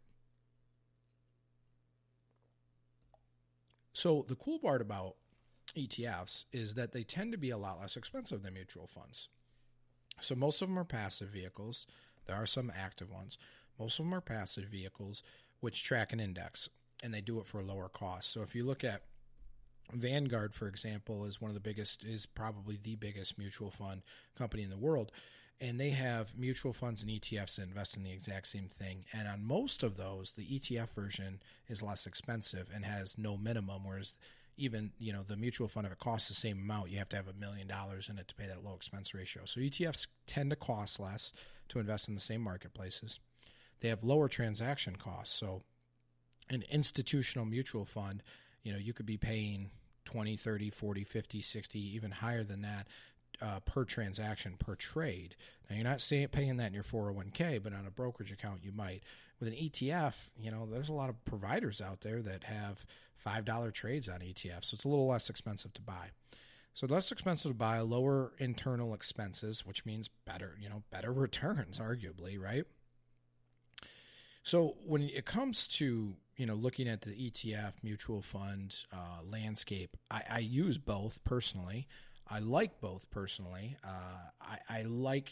So 3.93 4.25
the 4.27 4.35
cool 4.35 4.59
part 4.59 4.81
about 4.81 5.15
ETFs 5.77 6.43
is 6.51 6.75
that 6.75 6.91
they 6.91 7.03
tend 7.03 7.31
to 7.31 7.37
be 7.37 7.51
a 7.51 7.57
lot 7.57 7.79
less 7.79 7.95
expensive 7.95 8.43
than 8.43 8.55
mutual 8.55 8.87
funds. 8.87 9.29
So 10.19 10.35
most 10.35 10.61
of 10.61 10.67
them 10.67 10.79
are 10.79 10.83
passive 10.83 11.29
vehicles. 11.29 11.87
There 12.25 12.35
are 12.35 12.45
some 12.45 12.73
active 12.77 13.09
ones. 13.09 13.37
Most 13.79 13.99
of 13.99 14.05
them 14.05 14.13
are 14.15 14.19
passive 14.19 14.65
vehicles 14.65 15.23
which 15.61 15.81
track 15.81 16.11
an 16.11 16.19
index 16.19 16.67
and 17.01 17.13
they 17.13 17.21
do 17.21 17.39
it 17.39 17.45
for 17.45 17.61
a 17.61 17.65
lower 17.65 17.87
cost. 17.87 18.33
So 18.33 18.41
if 18.41 18.53
you 18.53 18.65
look 18.65 18.83
at 18.83 19.03
Vanguard, 19.93 20.53
for 20.53 20.67
example, 20.67 21.25
is 21.25 21.41
one 21.41 21.49
of 21.49 21.55
the 21.55 21.61
biggest, 21.61 22.03
is 22.03 22.25
probably 22.25 22.79
the 22.81 22.95
biggest 22.95 23.37
mutual 23.37 23.71
fund 23.71 24.01
company 24.37 24.63
in 24.63 24.69
the 24.69 24.77
world. 24.77 25.11
And 25.59 25.79
they 25.79 25.91
have 25.91 26.35
mutual 26.35 26.73
funds 26.73 27.03
and 27.03 27.11
ETFs 27.11 27.57
that 27.57 27.67
invest 27.67 27.95
in 27.95 28.03
the 28.03 28.11
exact 28.11 28.47
same 28.47 28.67
thing. 28.67 29.05
And 29.13 29.27
on 29.27 29.43
most 29.43 29.83
of 29.83 29.95
those, 29.95 30.33
the 30.33 30.45
ETF 30.45 30.89
version 30.89 31.39
is 31.67 31.83
less 31.83 32.07
expensive 32.07 32.67
and 32.73 32.83
has 32.83 33.17
no 33.17 33.37
minimum, 33.37 33.83
whereas 33.85 34.15
even 34.57 34.91
you 34.99 35.11
know 35.11 35.23
the 35.23 35.35
mutual 35.35 35.67
fund 35.67 35.85
if 35.87 35.93
it 35.93 35.99
costs 35.99 36.27
the 36.27 36.33
same 36.33 36.59
amount 36.59 36.89
you 36.89 36.97
have 36.97 37.09
to 37.09 37.15
have 37.15 37.27
a 37.27 37.33
million 37.33 37.67
dollars 37.67 38.09
in 38.09 38.17
it 38.17 38.27
to 38.27 38.35
pay 38.35 38.45
that 38.45 38.63
low 38.63 38.75
expense 38.75 39.13
ratio 39.13 39.43
so 39.45 39.59
etfs 39.59 40.07
tend 40.27 40.49
to 40.49 40.55
cost 40.55 40.99
less 40.99 41.33
to 41.67 41.79
invest 41.79 42.07
in 42.07 42.15
the 42.15 42.21
same 42.21 42.41
marketplaces 42.41 43.19
they 43.79 43.87
have 43.87 44.03
lower 44.03 44.27
transaction 44.27 44.95
costs 44.95 45.35
so 45.35 45.61
an 46.49 46.63
institutional 46.69 47.45
mutual 47.45 47.85
fund 47.85 48.21
you 48.63 48.71
know 48.71 48.77
you 48.77 48.93
could 48.93 49.05
be 49.05 49.17
paying 49.17 49.71
20, 50.05 50.37
30, 50.37 50.69
40, 50.69 51.03
50, 51.03 51.41
60, 51.41 51.79
even 51.95 52.11
higher 52.11 52.43
than 52.43 52.61
that 52.61 52.87
uh, 53.41 53.59
per 53.61 53.83
transaction 53.83 54.55
per 54.57 54.75
trade. 54.75 55.35
Now 55.69 55.75
you're 55.75 55.83
not 55.83 56.01
saying, 56.01 56.29
paying 56.29 56.57
that 56.57 56.67
in 56.67 56.73
your 56.73 56.83
401k, 56.83 57.61
but 57.61 57.73
on 57.73 57.85
a 57.85 57.91
brokerage 57.91 58.31
account 58.31 58.63
you 58.63 58.71
might. 58.71 59.03
With 59.39 59.49
an 59.49 59.55
ETF, 59.55 60.13
you 60.37 60.51
know, 60.51 60.67
there's 60.69 60.89
a 60.89 60.93
lot 60.93 61.09
of 61.09 61.23
providers 61.25 61.81
out 61.81 62.01
there 62.01 62.21
that 62.21 62.43
have 62.43 62.85
five 63.15 63.45
dollar 63.45 63.71
trades 63.71 64.07
on 64.07 64.19
ETFs, 64.19 64.65
so 64.65 64.75
it's 64.75 64.83
a 64.83 64.87
little 64.87 65.07
less 65.07 65.29
expensive 65.29 65.73
to 65.73 65.81
buy. 65.81 66.11
So 66.73 66.87
less 66.87 67.11
expensive 67.11 67.51
to 67.51 67.57
buy, 67.57 67.79
lower 67.79 68.33
internal 68.37 68.93
expenses, 68.93 69.65
which 69.65 69.85
means 69.85 70.09
better, 70.25 70.57
you 70.61 70.69
know, 70.69 70.83
better 70.91 71.11
returns, 71.13 71.79
arguably, 71.79 72.39
right? 72.39 72.65
So 74.43 74.75
when 74.85 75.03
it 75.03 75.25
comes 75.25 75.67
to 75.69 76.15
you 76.37 76.45
know 76.45 76.55
looking 76.55 76.87
at 76.87 77.01
the 77.01 77.11
ETF 77.11 77.73
mutual 77.83 78.21
fund 78.21 78.75
uh, 78.91 79.19
landscape, 79.29 79.97
I, 80.09 80.21
I, 80.29 80.39
use 80.39 80.77
both 80.77 81.23
personally. 81.23 81.87
I 82.27 82.39
like 82.39 82.79
both 82.81 83.09
personally. 83.11 83.77
Uh, 83.83 84.29
I, 84.41 84.79
I 84.79 84.81
like. 84.83 85.31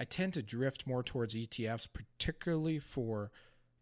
I 0.00 0.04
tend 0.04 0.34
to 0.34 0.42
drift 0.42 0.86
more 0.86 1.02
towards 1.02 1.34
ETFs, 1.34 1.88
particularly 1.92 2.78
for 2.78 3.32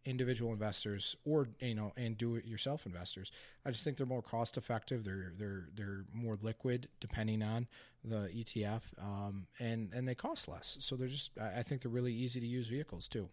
individual 0.07 0.53
investors 0.53 1.17
or 1.25 1.49
you 1.61 1.75
know 1.75 1.93
and 1.97 2.17
do 2.17 2.37
it 2.37 2.47
yourself 2.47 2.87
investors 2.87 3.33
i 3.65 3.73
just 3.73 3.83
think 3.83 3.97
they're 3.97 4.07
more 4.07 4.23
cost 4.23 4.57
effective 4.57 5.03
they're 5.03 5.33
they're 5.37 5.69
they're 5.75 6.05
more 6.15 6.39
liquid 6.43 6.89
depending 7.01 7.43
on 7.43 7.67
the 8.05 8.29
etf 8.29 8.83
um, 9.03 9.49
and 9.59 9.93
and 9.93 10.07
they 10.07 10.15
cost 10.15 10.47
less 10.47 10.79
so 10.81 10.95
they're 10.95 11.09
just 11.09 11.33
i 11.41 11.61
think 11.63 11.83
they're 11.83 11.91
really 11.91 12.15
easy 12.15 12.39
to 12.39 12.47
use 12.47 12.69
vehicles 12.69 13.09
too 13.09 13.29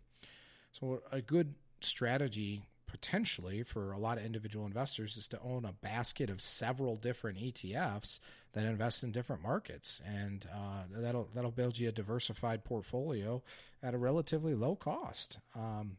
so, 0.80 1.02
a 1.12 1.22
good 1.22 1.54
strategy 1.82 2.64
potentially 2.88 3.64
for 3.64 3.92
a 3.92 3.98
lot 3.98 4.18
of 4.18 4.26
individual 4.26 4.66
investors 4.66 5.18
is 5.18 5.28
to 5.28 5.40
own 5.42 5.66
a 5.66 5.72
basket 5.72 6.30
of 6.30 6.40
several 6.40 6.96
different 6.96 7.40
ETFs 7.40 8.20
that 8.54 8.66
invest 8.66 9.04
in 9.04 9.12
different 9.12 9.42
markets, 9.42 10.02
and 10.06 10.46
uh, 10.54 10.84
that'll 10.92 11.30
that'll 11.34 11.52
build 11.52 11.78
you 11.78 11.90
a 11.90 11.92
diversified 11.92 12.64
portfolio 12.64 13.42
at 13.82 13.94
a 13.94 13.98
relatively 13.98 14.56
low 14.56 14.76
cost. 14.76 15.38
Um, 15.56 15.98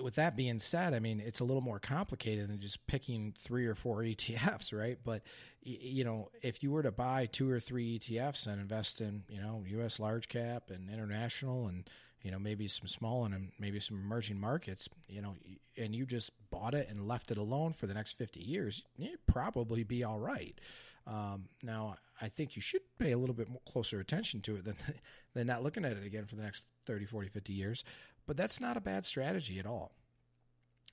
with 0.00 0.14
that 0.14 0.36
being 0.36 0.60
said, 0.60 0.94
I 0.94 1.00
mean, 1.00 1.20
it's 1.20 1.40
a 1.40 1.44
little 1.44 1.62
more 1.62 1.80
complicated 1.80 2.48
than 2.48 2.60
just 2.60 2.86
picking 2.86 3.34
three 3.36 3.66
or 3.66 3.74
four 3.74 3.98
ETFs, 4.02 4.78
right? 4.78 4.98
But, 5.02 5.22
you 5.62 6.04
know, 6.04 6.30
if 6.42 6.62
you 6.62 6.70
were 6.70 6.84
to 6.84 6.92
buy 6.92 7.26
two 7.26 7.50
or 7.50 7.58
three 7.58 7.98
ETFs 7.98 8.46
and 8.46 8.60
invest 8.60 9.00
in, 9.00 9.24
you 9.28 9.40
know, 9.40 9.64
U.S. 9.66 9.98
large 9.98 10.28
cap 10.28 10.70
and 10.70 10.88
international 10.88 11.66
and, 11.66 11.88
you 12.24 12.30
know, 12.30 12.38
maybe 12.38 12.66
some 12.66 12.88
small 12.88 13.26
and 13.26 13.50
maybe 13.60 13.78
some 13.78 13.98
emerging 13.98 14.40
markets, 14.40 14.88
you 15.06 15.20
know, 15.20 15.36
and 15.76 15.94
you 15.94 16.06
just 16.06 16.32
bought 16.50 16.74
it 16.74 16.88
and 16.88 17.06
left 17.06 17.30
it 17.30 17.36
alone 17.36 17.72
for 17.72 17.86
the 17.86 17.92
next 17.92 18.14
50 18.14 18.40
years, 18.40 18.82
you'd 18.96 19.24
probably 19.26 19.84
be 19.84 20.02
all 20.02 20.18
right. 20.18 20.58
Um, 21.06 21.50
now, 21.62 21.96
I 22.22 22.28
think 22.28 22.56
you 22.56 22.62
should 22.62 22.80
pay 22.98 23.12
a 23.12 23.18
little 23.18 23.34
bit 23.34 23.50
more 23.50 23.60
closer 23.70 24.00
attention 24.00 24.40
to 24.42 24.56
it 24.56 24.64
than, 24.64 24.76
than 25.34 25.46
not 25.46 25.62
looking 25.62 25.84
at 25.84 25.92
it 25.92 26.06
again 26.06 26.24
for 26.24 26.36
the 26.36 26.42
next 26.42 26.64
30, 26.86 27.04
40, 27.04 27.28
50 27.28 27.52
years. 27.52 27.84
But 28.26 28.38
that's 28.38 28.58
not 28.58 28.78
a 28.78 28.80
bad 28.80 29.04
strategy 29.04 29.58
at 29.58 29.66
all. 29.66 29.92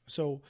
So 0.07 0.41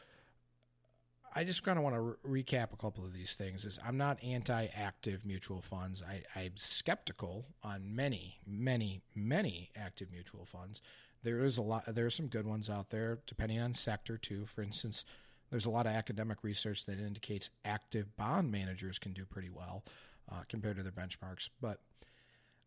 I 1.33 1.43
just 1.43 1.63
kind 1.63 1.77
of 1.77 1.83
want 1.83 1.95
to 1.95 2.01
re- 2.01 2.43
recap 2.43 2.73
a 2.73 2.77
couple 2.77 3.05
of 3.05 3.13
these 3.13 3.35
things. 3.35 3.65
Is 3.65 3.79
I'm 3.85 3.97
not 3.97 4.23
anti-active 4.23 5.25
mutual 5.25 5.61
funds. 5.61 6.03
I, 6.03 6.23
I'm 6.35 6.55
skeptical 6.55 7.45
on 7.63 7.95
many, 7.95 8.39
many, 8.45 9.01
many 9.15 9.69
active 9.75 10.11
mutual 10.11 10.45
funds. 10.45 10.81
There 11.23 11.43
is 11.43 11.57
a 11.57 11.61
lot. 11.61 11.85
There 11.87 12.05
are 12.05 12.11
some 12.11 12.27
good 12.27 12.45
ones 12.45 12.69
out 12.69 12.89
there, 12.89 13.19
depending 13.27 13.59
on 13.59 13.73
sector 13.73 14.17
too. 14.17 14.45
For 14.45 14.61
instance, 14.61 15.05
there's 15.49 15.65
a 15.65 15.69
lot 15.69 15.85
of 15.85 15.93
academic 15.93 16.43
research 16.43 16.85
that 16.85 16.99
indicates 16.99 17.49
active 17.63 18.15
bond 18.17 18.51
managers 18.51 18.99
can 18.99 19.13
do 19.13 19.25
pretty 19.25 19.49
well 19.49 19.83
uh, 20.31 20.41
compared 20.49 20.77
to 20.77 20.83
their 20.83 20.91
benchmarks. 20.91 21.49
But 21.61 21.79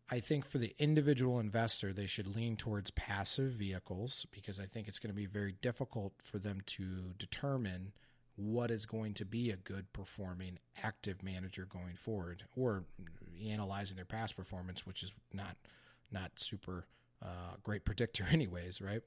I 0.09 0.19
think 0.19 0.45
for 0.45 0.59
the 0.59 0.75
individual 0.77 1.39
investor, 1.39 1.91
they 1.91 2.05
should 2.05 2.35
lean 2.35 2.55
towards 2.57 2.91
passive 2.91 3.53
vehicles 3.53 4.27
because 4.31 4.59
I 4.59 4.65
think 4.65 4.87
it's 4.87 4.99
going 4.99 5.09
to 5.09 5.15
be 5.15 5.25
very 5.25 5.55
difficult 5.61 6.13
for 6.23 6.37
them 6.37 6.61
to 6.67 7.13
determine 7.17 7.91
what 8.35 8.71
is 8.71 8.85
going 8.85 9.13
to 9.13 9.25
be 9.25 9.51
a 9.51 9.55
good 9.55 9.91
performing 9.93 10.59
active 10.83 11.23
manager 11.23 11.65
going 11.65 11.95
forward 11.95 12.43
or 12.55 12.83
analyzing 13.47 13.95
their 13.95 14.05
past 14.05 14.35
performance 14.35 14.85
which 14.85 15.03
is 15.03 15.13
not 15.33 15.55
not 16.11 16.31
super 16.35 16.85
uh, 17.23 17.55
great 17.63 17.85
predictor 17.85 18.25
anyways 18.31 18.81
right 18.81 19.01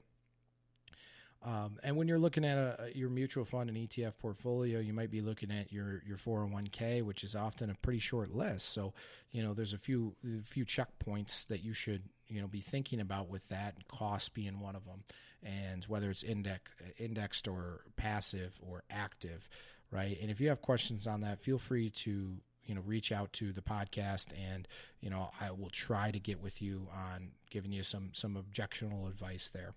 um, 1.41 1.77
and 1.83 1.95
when 1.95 2.07
you're 2.07 2.19
looking 2.19 2.43
at 2.43 2.57
a, 2.57 2.91
your 2.93 3.09
mutual 3.09 3.45
fund 3.45 3.69
and 3.69 3.77
ETF 3.77 4.17
portfolio, 4.17 4.79
you 4.79 4.91
might 4.91 5.09
be 5.09 5.21
looking 5.21 5.51
at 5.51 5.71
your 5.71 6.03
your 6.05 6.17
401k, 6.17 7.01
which 7.03 7.23
is 7.23 7.33
often 7.33 7.69
a 7.69 7.75
pretty 7.75 7.99
short 7.99 8.31
list. 8.31 8.69
So, 8.69 8.93
you 9.31 9.41
know, 9.41 9.53
there's 9.53 9.73
a 9.73 9.77
few 9.77 10.15
a 10.25 10.43
few 10.43 10.65
checkpoints 10.65 11.47
that 11.47 11.63
you 11.63 11.71
should 11.71 12.03
you 12.29 12.41
know 12.41 12.47
be 12.47 12.61
thinking 12.61 12.99
about 12.99 13.29
with 13.29 13.47
that, 13.49 13.87
cost 13.87 14.33
being 14.33 14.59
one 14.59 14.75
of 14.75 14.85
them, 14.85 15.03
and 15.43 15.83
whether 15.85 16.09
it's 16.09 16.23
index 16.23 16.71
indexed 16.97 17.47
or 17.47 17.81
passive 17.97 18.59
or 18.61 18.83
active, 18.89 19.49
right? 19.91 20.17
And 20.21 20.29
if 20.31 20.39
you 20.39 20.49
have 20.49 20.61
questions 20.61 21.07
on 21.07 21.21
that, 21.21 21.39
feel 21.39 21.59
free 21.59 21.89
to 21.89 22.37
you 22.65 22.75
know 22.75 22.81
reach 22.85 23.11
out 23.11 23.33
to 23.33 23.51
the 23.51 23.61
podcast 23.61 24.27
and 24.51 24.67
you 25.01 25.09
know 25.09 25.31
I 25.41 25.51
will 25.51 25.71
try 25.71 26.11
to 26.11 26.19
get 26.19 26.39
with 26.39 26.61
you 26.61 26.87
on 26.93 27.31
giving 27.49 27.71
you 27.71 27.83
some 27.83 28.11
some 28.13 28.37
objectionable 28.37 29.07
advice 29.07 29.49
there 29.49 29.73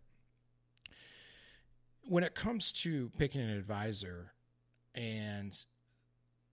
when 2.04 2.24
it 2.24 2.34
comes 2.34 2.72
to 2.72 3.10
picking 3.16 3.40
an 3.40 3.50
advisor 3.50 4.32
and 4.94 5.58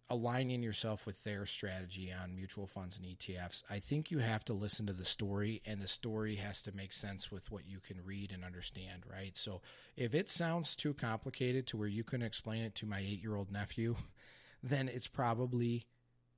aligning 0.10 0.64
yourself 0.64 1.06
with 1.06 1.24
their 1.24 1.46
strategy 1.46 2.12
on 2.12 2.36
mutual 2.36 2.66
funds 2.66 2.98
and 2.98 3.06
ETFs, 3.06 3.64
I 3.70 3.80
think 3.80 4.10
you 4.10 4.20
have 4.20 4.44
to 4.46 4.54
listen 4.54 4.88
to 4.88 4.94
the 4.94 5.06
story, 5.06 5.62
and 5.66 5.82
the 5.82 5.88
story 5.88 6.36
has 6.36 6.62
to 6.64 6.76
make 6.76 6.94
sense 6.94 7.32
with 7.32 7.52
what 7.52 7.68
you 7.68 7.80
can 7.80 8.04
read 8.04 8.32
and 8.32 8.44
understand, 8.44 9.04
right? 9.10 9.38
So 9.38 9.62
if 9.96 10.16
it 10.16 10.30
sounds 10.30 10.76
too 10.76 10.94
complicated 10.94 11.68
to 11.68 11.78
where 11.78 11.88
you 11.88 12.04
can 12.04 12.22
explain 12.22 12.64
it 12.64 12.76
to 12.76 12.86
my 12.86 13.00
eight 13.00 13.22
year 13.22 13.36
old 13.36 13.52
nephew, 13.52 13.96
then 14.64 14.88
it's 14.88 15.08
probably 15.08 15.86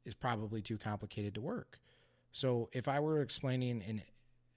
it's 0.06 0.16
probably 0.16 0.62
too 0.62 0.78
complicated 0.78 1.36
to 1.36 1.42
work. 1.42 1.80
So 2.32 2.70
if 2.74 2.88
I 2.88 3.00
were 3.00 3.22
explaining 3.22 3.84
an 3.88 4.02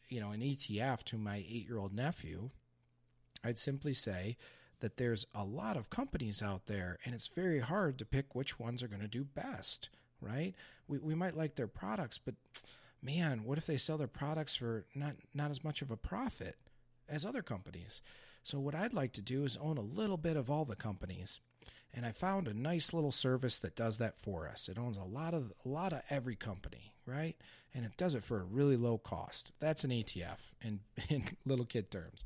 you 0.08 0.20
know 0.20 0.30
an 0.30 0.40
ETF 0.40 1.02
to 1.04 1.18
my 1.18 1.36
eight 1.36 1.66
year 1.66 1.78
old 1.78 1.92
nephew, 1.92 2.50
I'd 3.44 3.58
simply 3.58 3.94
say 3.94 4.36
that 4.84 4.98
there's 4.98 5.24
a 5.34 5.44
lot 5.44 5.78
of 5.78 5.88
companies 5.88 6.42
out 6.42 6.66
there 6.66 6.98
and 7.06 7.14
it's 7.14 7.28
very 7.28 7.60
hard 7.60 7.98
to 7.98 8.04
pick 8.04 8.34
which 8.34 8.60
ones 8.60 8.82
are 8.82 8.86
going 8.86 9.00
to 9.00 9.08
do 9.08 9.24
best, 9.24 9.88
right? 10.20 10.52
We, 10.86 10.98
we 10.98 11.14
might 11.14 11.38
like 11.38 11.54
their 11.54 11.66
products, 11.66 12.18
but 12.18 12.34
man, 13.02 13.44
what 13.44 13.56
if 13.56 13.64
they 13.64 13.78
sell 13.78 13.96
their 13.96 14.06
products 14.06 14.54
for 14.56 14.84
not, 14.94 15.14
not 15.32 15.50
as 15.50 15.64
much 15.64 15.80
of 15.80 15.90
a 15.90 15.96
profit 15.96 16.56
as 17.08 17.24
other 17.24 17.40
companies? 17.40 18.02
So, 18.42 18.60
what 18.60 18.74
I'd 18.74 18.92
like 18.92 19.14
to 19.14 19.22
do 19.22 19.44
is 19.44 19.56
own 19.56 19.78
a 19.78 19.80
little 19.80 20.18
bit 20.18 20.36
of 20.36 20.50
all 20.50 20.66
the 20.66 20.76
companies. 20.76 21.40
And 21.94 22.04
I 22.04 22.12
found 22.12 22.46
a 22.46 22.52
nice 22.52 22.92
little 22.92 23.12
service 23.12 23.58
that 23.60 23.76
does 23.76 23.96
that 23.98 24.18
for 24.18 24.46
us. 24.46 24.68
It 24.68 24.78
owns 24.78 24.98
a 24.98 25.04
lot 25.04 25.32
of 25.32 25.50
a 25.64 25.68
lot 25.68 25.94
of 25.94 26.02
every 26.10 26.36
company, 26.36 26.92
right? 27.06 27.36
And 27.72 27.86
it 27.86 27.96
does 27.96 28.14
it 28.14 28.22
for 28.22 28.38
a 28.38 28.44
really 28.44 28.76
low 28.76 28.98
cost. 28.98 29.52
That's 29.60 29.84
an 29.84 29.92
ETF 29.92 30.50
in 30.60 30.80
in 31.08 31.24
little 31.46 31.64
kid 31.64 31.90
terms. 31.90 32.22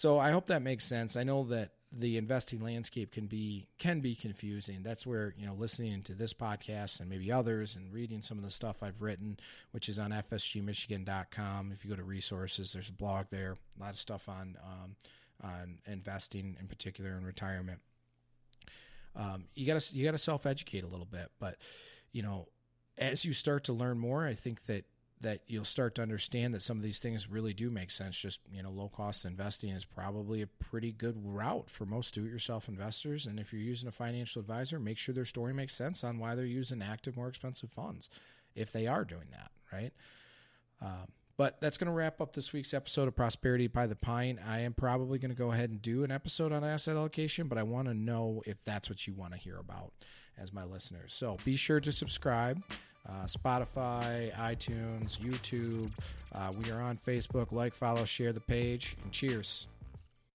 So 0.00 0.18
I 0.18 0.30
hope 0.30 0.46
that 0.46 0.62
makes 0.62 0.86
sense. 0.86 1.14
I 1.14 1.24
know 1.24 1.44
that 1.48 1.72
the 1.92 2.16
investing 2.16 2.62
landscape 2.62 3.12
can 3.12 3.26
be 3.26 3.68
can 3.78 4.00
be 4.00 4.14
confusing. 4.14 4.82
That's 4.82 5.06
where 5.06 5.34
you 5.36 5.44
know 5.44 5.52
listening 5.52 6.00
to 6.04 6.14
this 6.14 6.32
podcast 6.32 7.00
and 7.00 7.10
maybe 7.10 7.30
others 7.30 7.76
and 7.76 7.92
reading 7.92 8.22
some 8.22 8.38
of 8.38 8.44
the 8.44 8.50
stuff 8.50 8.82
I've 8.82 9.02
written, 9.02 9.38
which 9.72 9.90
is 9.90 9.98
on 9.98 10.10
fsgmichigan.com. 10.10 11.72
If 11.74 11.84
you 11.84 11.90
go 11.90 11.96
to 11.96 12.02
resources, 12.02 12.72
there's 12.72 12.88
a 12.88 12.94
blog 12.94 13.26
there. 13.28 13.58
A 13.78 13.82
lot 13.82 13.90
of 13.90 13.98
stuff 13.98 14.26
on 14.26 14.56
um, 14.64 14.96
on 15.42 15.76
investing 15.86 16.56
in 16.58 16.66
particular 16.66 17.18
in 17.18 17.26
retirement. 17.26 17.80
Um, 19.14 19.48
you 19.54 19.66
got 19.66 19.78
to 19.78 19.94
you 19.94 20.06
got 20.06 20.12
to 20.12 20.18
self 20.18 20.46
educate 20.46 20.82
a 20.82 20.88
little 20.88 21.04
bit, 21.04 21.30
but 21.38 21.58
you 22.12 22.22
know 22.22 22.48
as 22.96 23.22
you 23.26 23.34
start 23.34 23.64
to 23.64 23.74
learn 23.74 23.98
more, 23.98 24.26
I 24.26 24.32
think 24.32 24.64
that 24.64 24.86
that 25.22 25.40
you'll 25.46 25.64
start 25.64 25.94
to 25.96 26.02
understand 26.02 26.54
that 26.54 26.62
some 26.62 26.78
of 26.78 26.82
these 26.82 26.98
things 26.98 27.28
really 27.28 27.52
do 27.52 27.70
make 27.70 27.90
sense. 27.90 28.18
Just 28.18 28.40
you 28.50 28.62
know, 28.62 28.70
low 28.70 28.88
cost 28.88 29.24
investing 29.24 29.70
is 29.70 29.84
probably 29.84 30.40
a 30.40 30.46
pretty 30.46 30.92
good 30.92 31.14
route 31.22 31.68
for 31.68 31.84
most 31.84 32.14
do-it-yourself 32.14 32.68
investors. 32.68 33.26
And 33.26 33.38
if 33.38 33.52
you're 33.52 33.60
using 33.60 33.88
a 33.88 33.92
financial 33.92 34.40
advisor, 34.40 34.80
make 34.80 34.96
sure 34.96 35.14
their 35.14 35.26
story 35.26 35.52
makes 35.52 35.74
sense 35.74 36.02
on 36.04 36.18
why 36.18 36.34
they're 36.34 36.46
using 36.46 36.82
active, 36.82 37.16
more 37.16 37.28
expensive 37.28 37.70
funds, 37.70 38.08
if 38.54 38.72
they 38.72 38.86
are 38.86 39.04
doing 39.04 39.28
that, 39.32 39.50
right? 39.72 39.92
Um, 40.80 41.08
but 41.36 41.60
that's 41.60 41.78
going 41.78 41.86
to 41.86 41.92
wrap 41.92 42.20
up 42.20 42.34
this 42.34 42.52
week's 42.52 42.74
episode 42.74 43.08
of 43.08 43.16
Prosperity 43.16 43.66
by 43.66 43.86
the 43.86 43.96
Pint. 43.96 44.38
I 44.46 44.60
am 44.60 44.74
probably 44.74 45.18
going 45.18 45.30
to 45.30 45.36
go 45.36 45.52
ahead 45.52 45.70
and 45.70 45.80
do 45.80 46.04
an 46.04 46.10
episode 46.10 46.52
on 46.52 46.64
asset 46.64 46.96
allocation, 46.96 47.48
but 47.48 47.56
I 47.56 47.62
want 47.62 47.88
to 47.88 47.94
know 47.94 48.42
if 48.46 48.62
that's 48.64 48.90
what 48.90 49.06
you 49.06 49.14
want 49.14 49.32
to 49.32 49.38
hear 49.38 49.58
about 49.58 49.92
as 50.38 50.52
my 50.52 50.64
listeners. 50.64 51.14
So 51.14 51.38
be 51.44 51.56
sure 51.56 51.80
to 51.80 51.92
subscribe 51.92 52.62
uh, 53.08 53.24
Spotify, 53.24 54.32
iTunes, 54.36 55.18
YouTube. 55.18 55.90
Uh, 56.34 56.52
we 56.62 56.70
are 56.70 56.80
on 56.80 56.96
Facebook. 56.96 57.52
Like, 57.52 57.74
follow, 57.74 58.04
share 58.04 58.32
the 58.32 58.40
page, 58.40 58.96
and 59.02 59.12
cheers. 59.12 59.66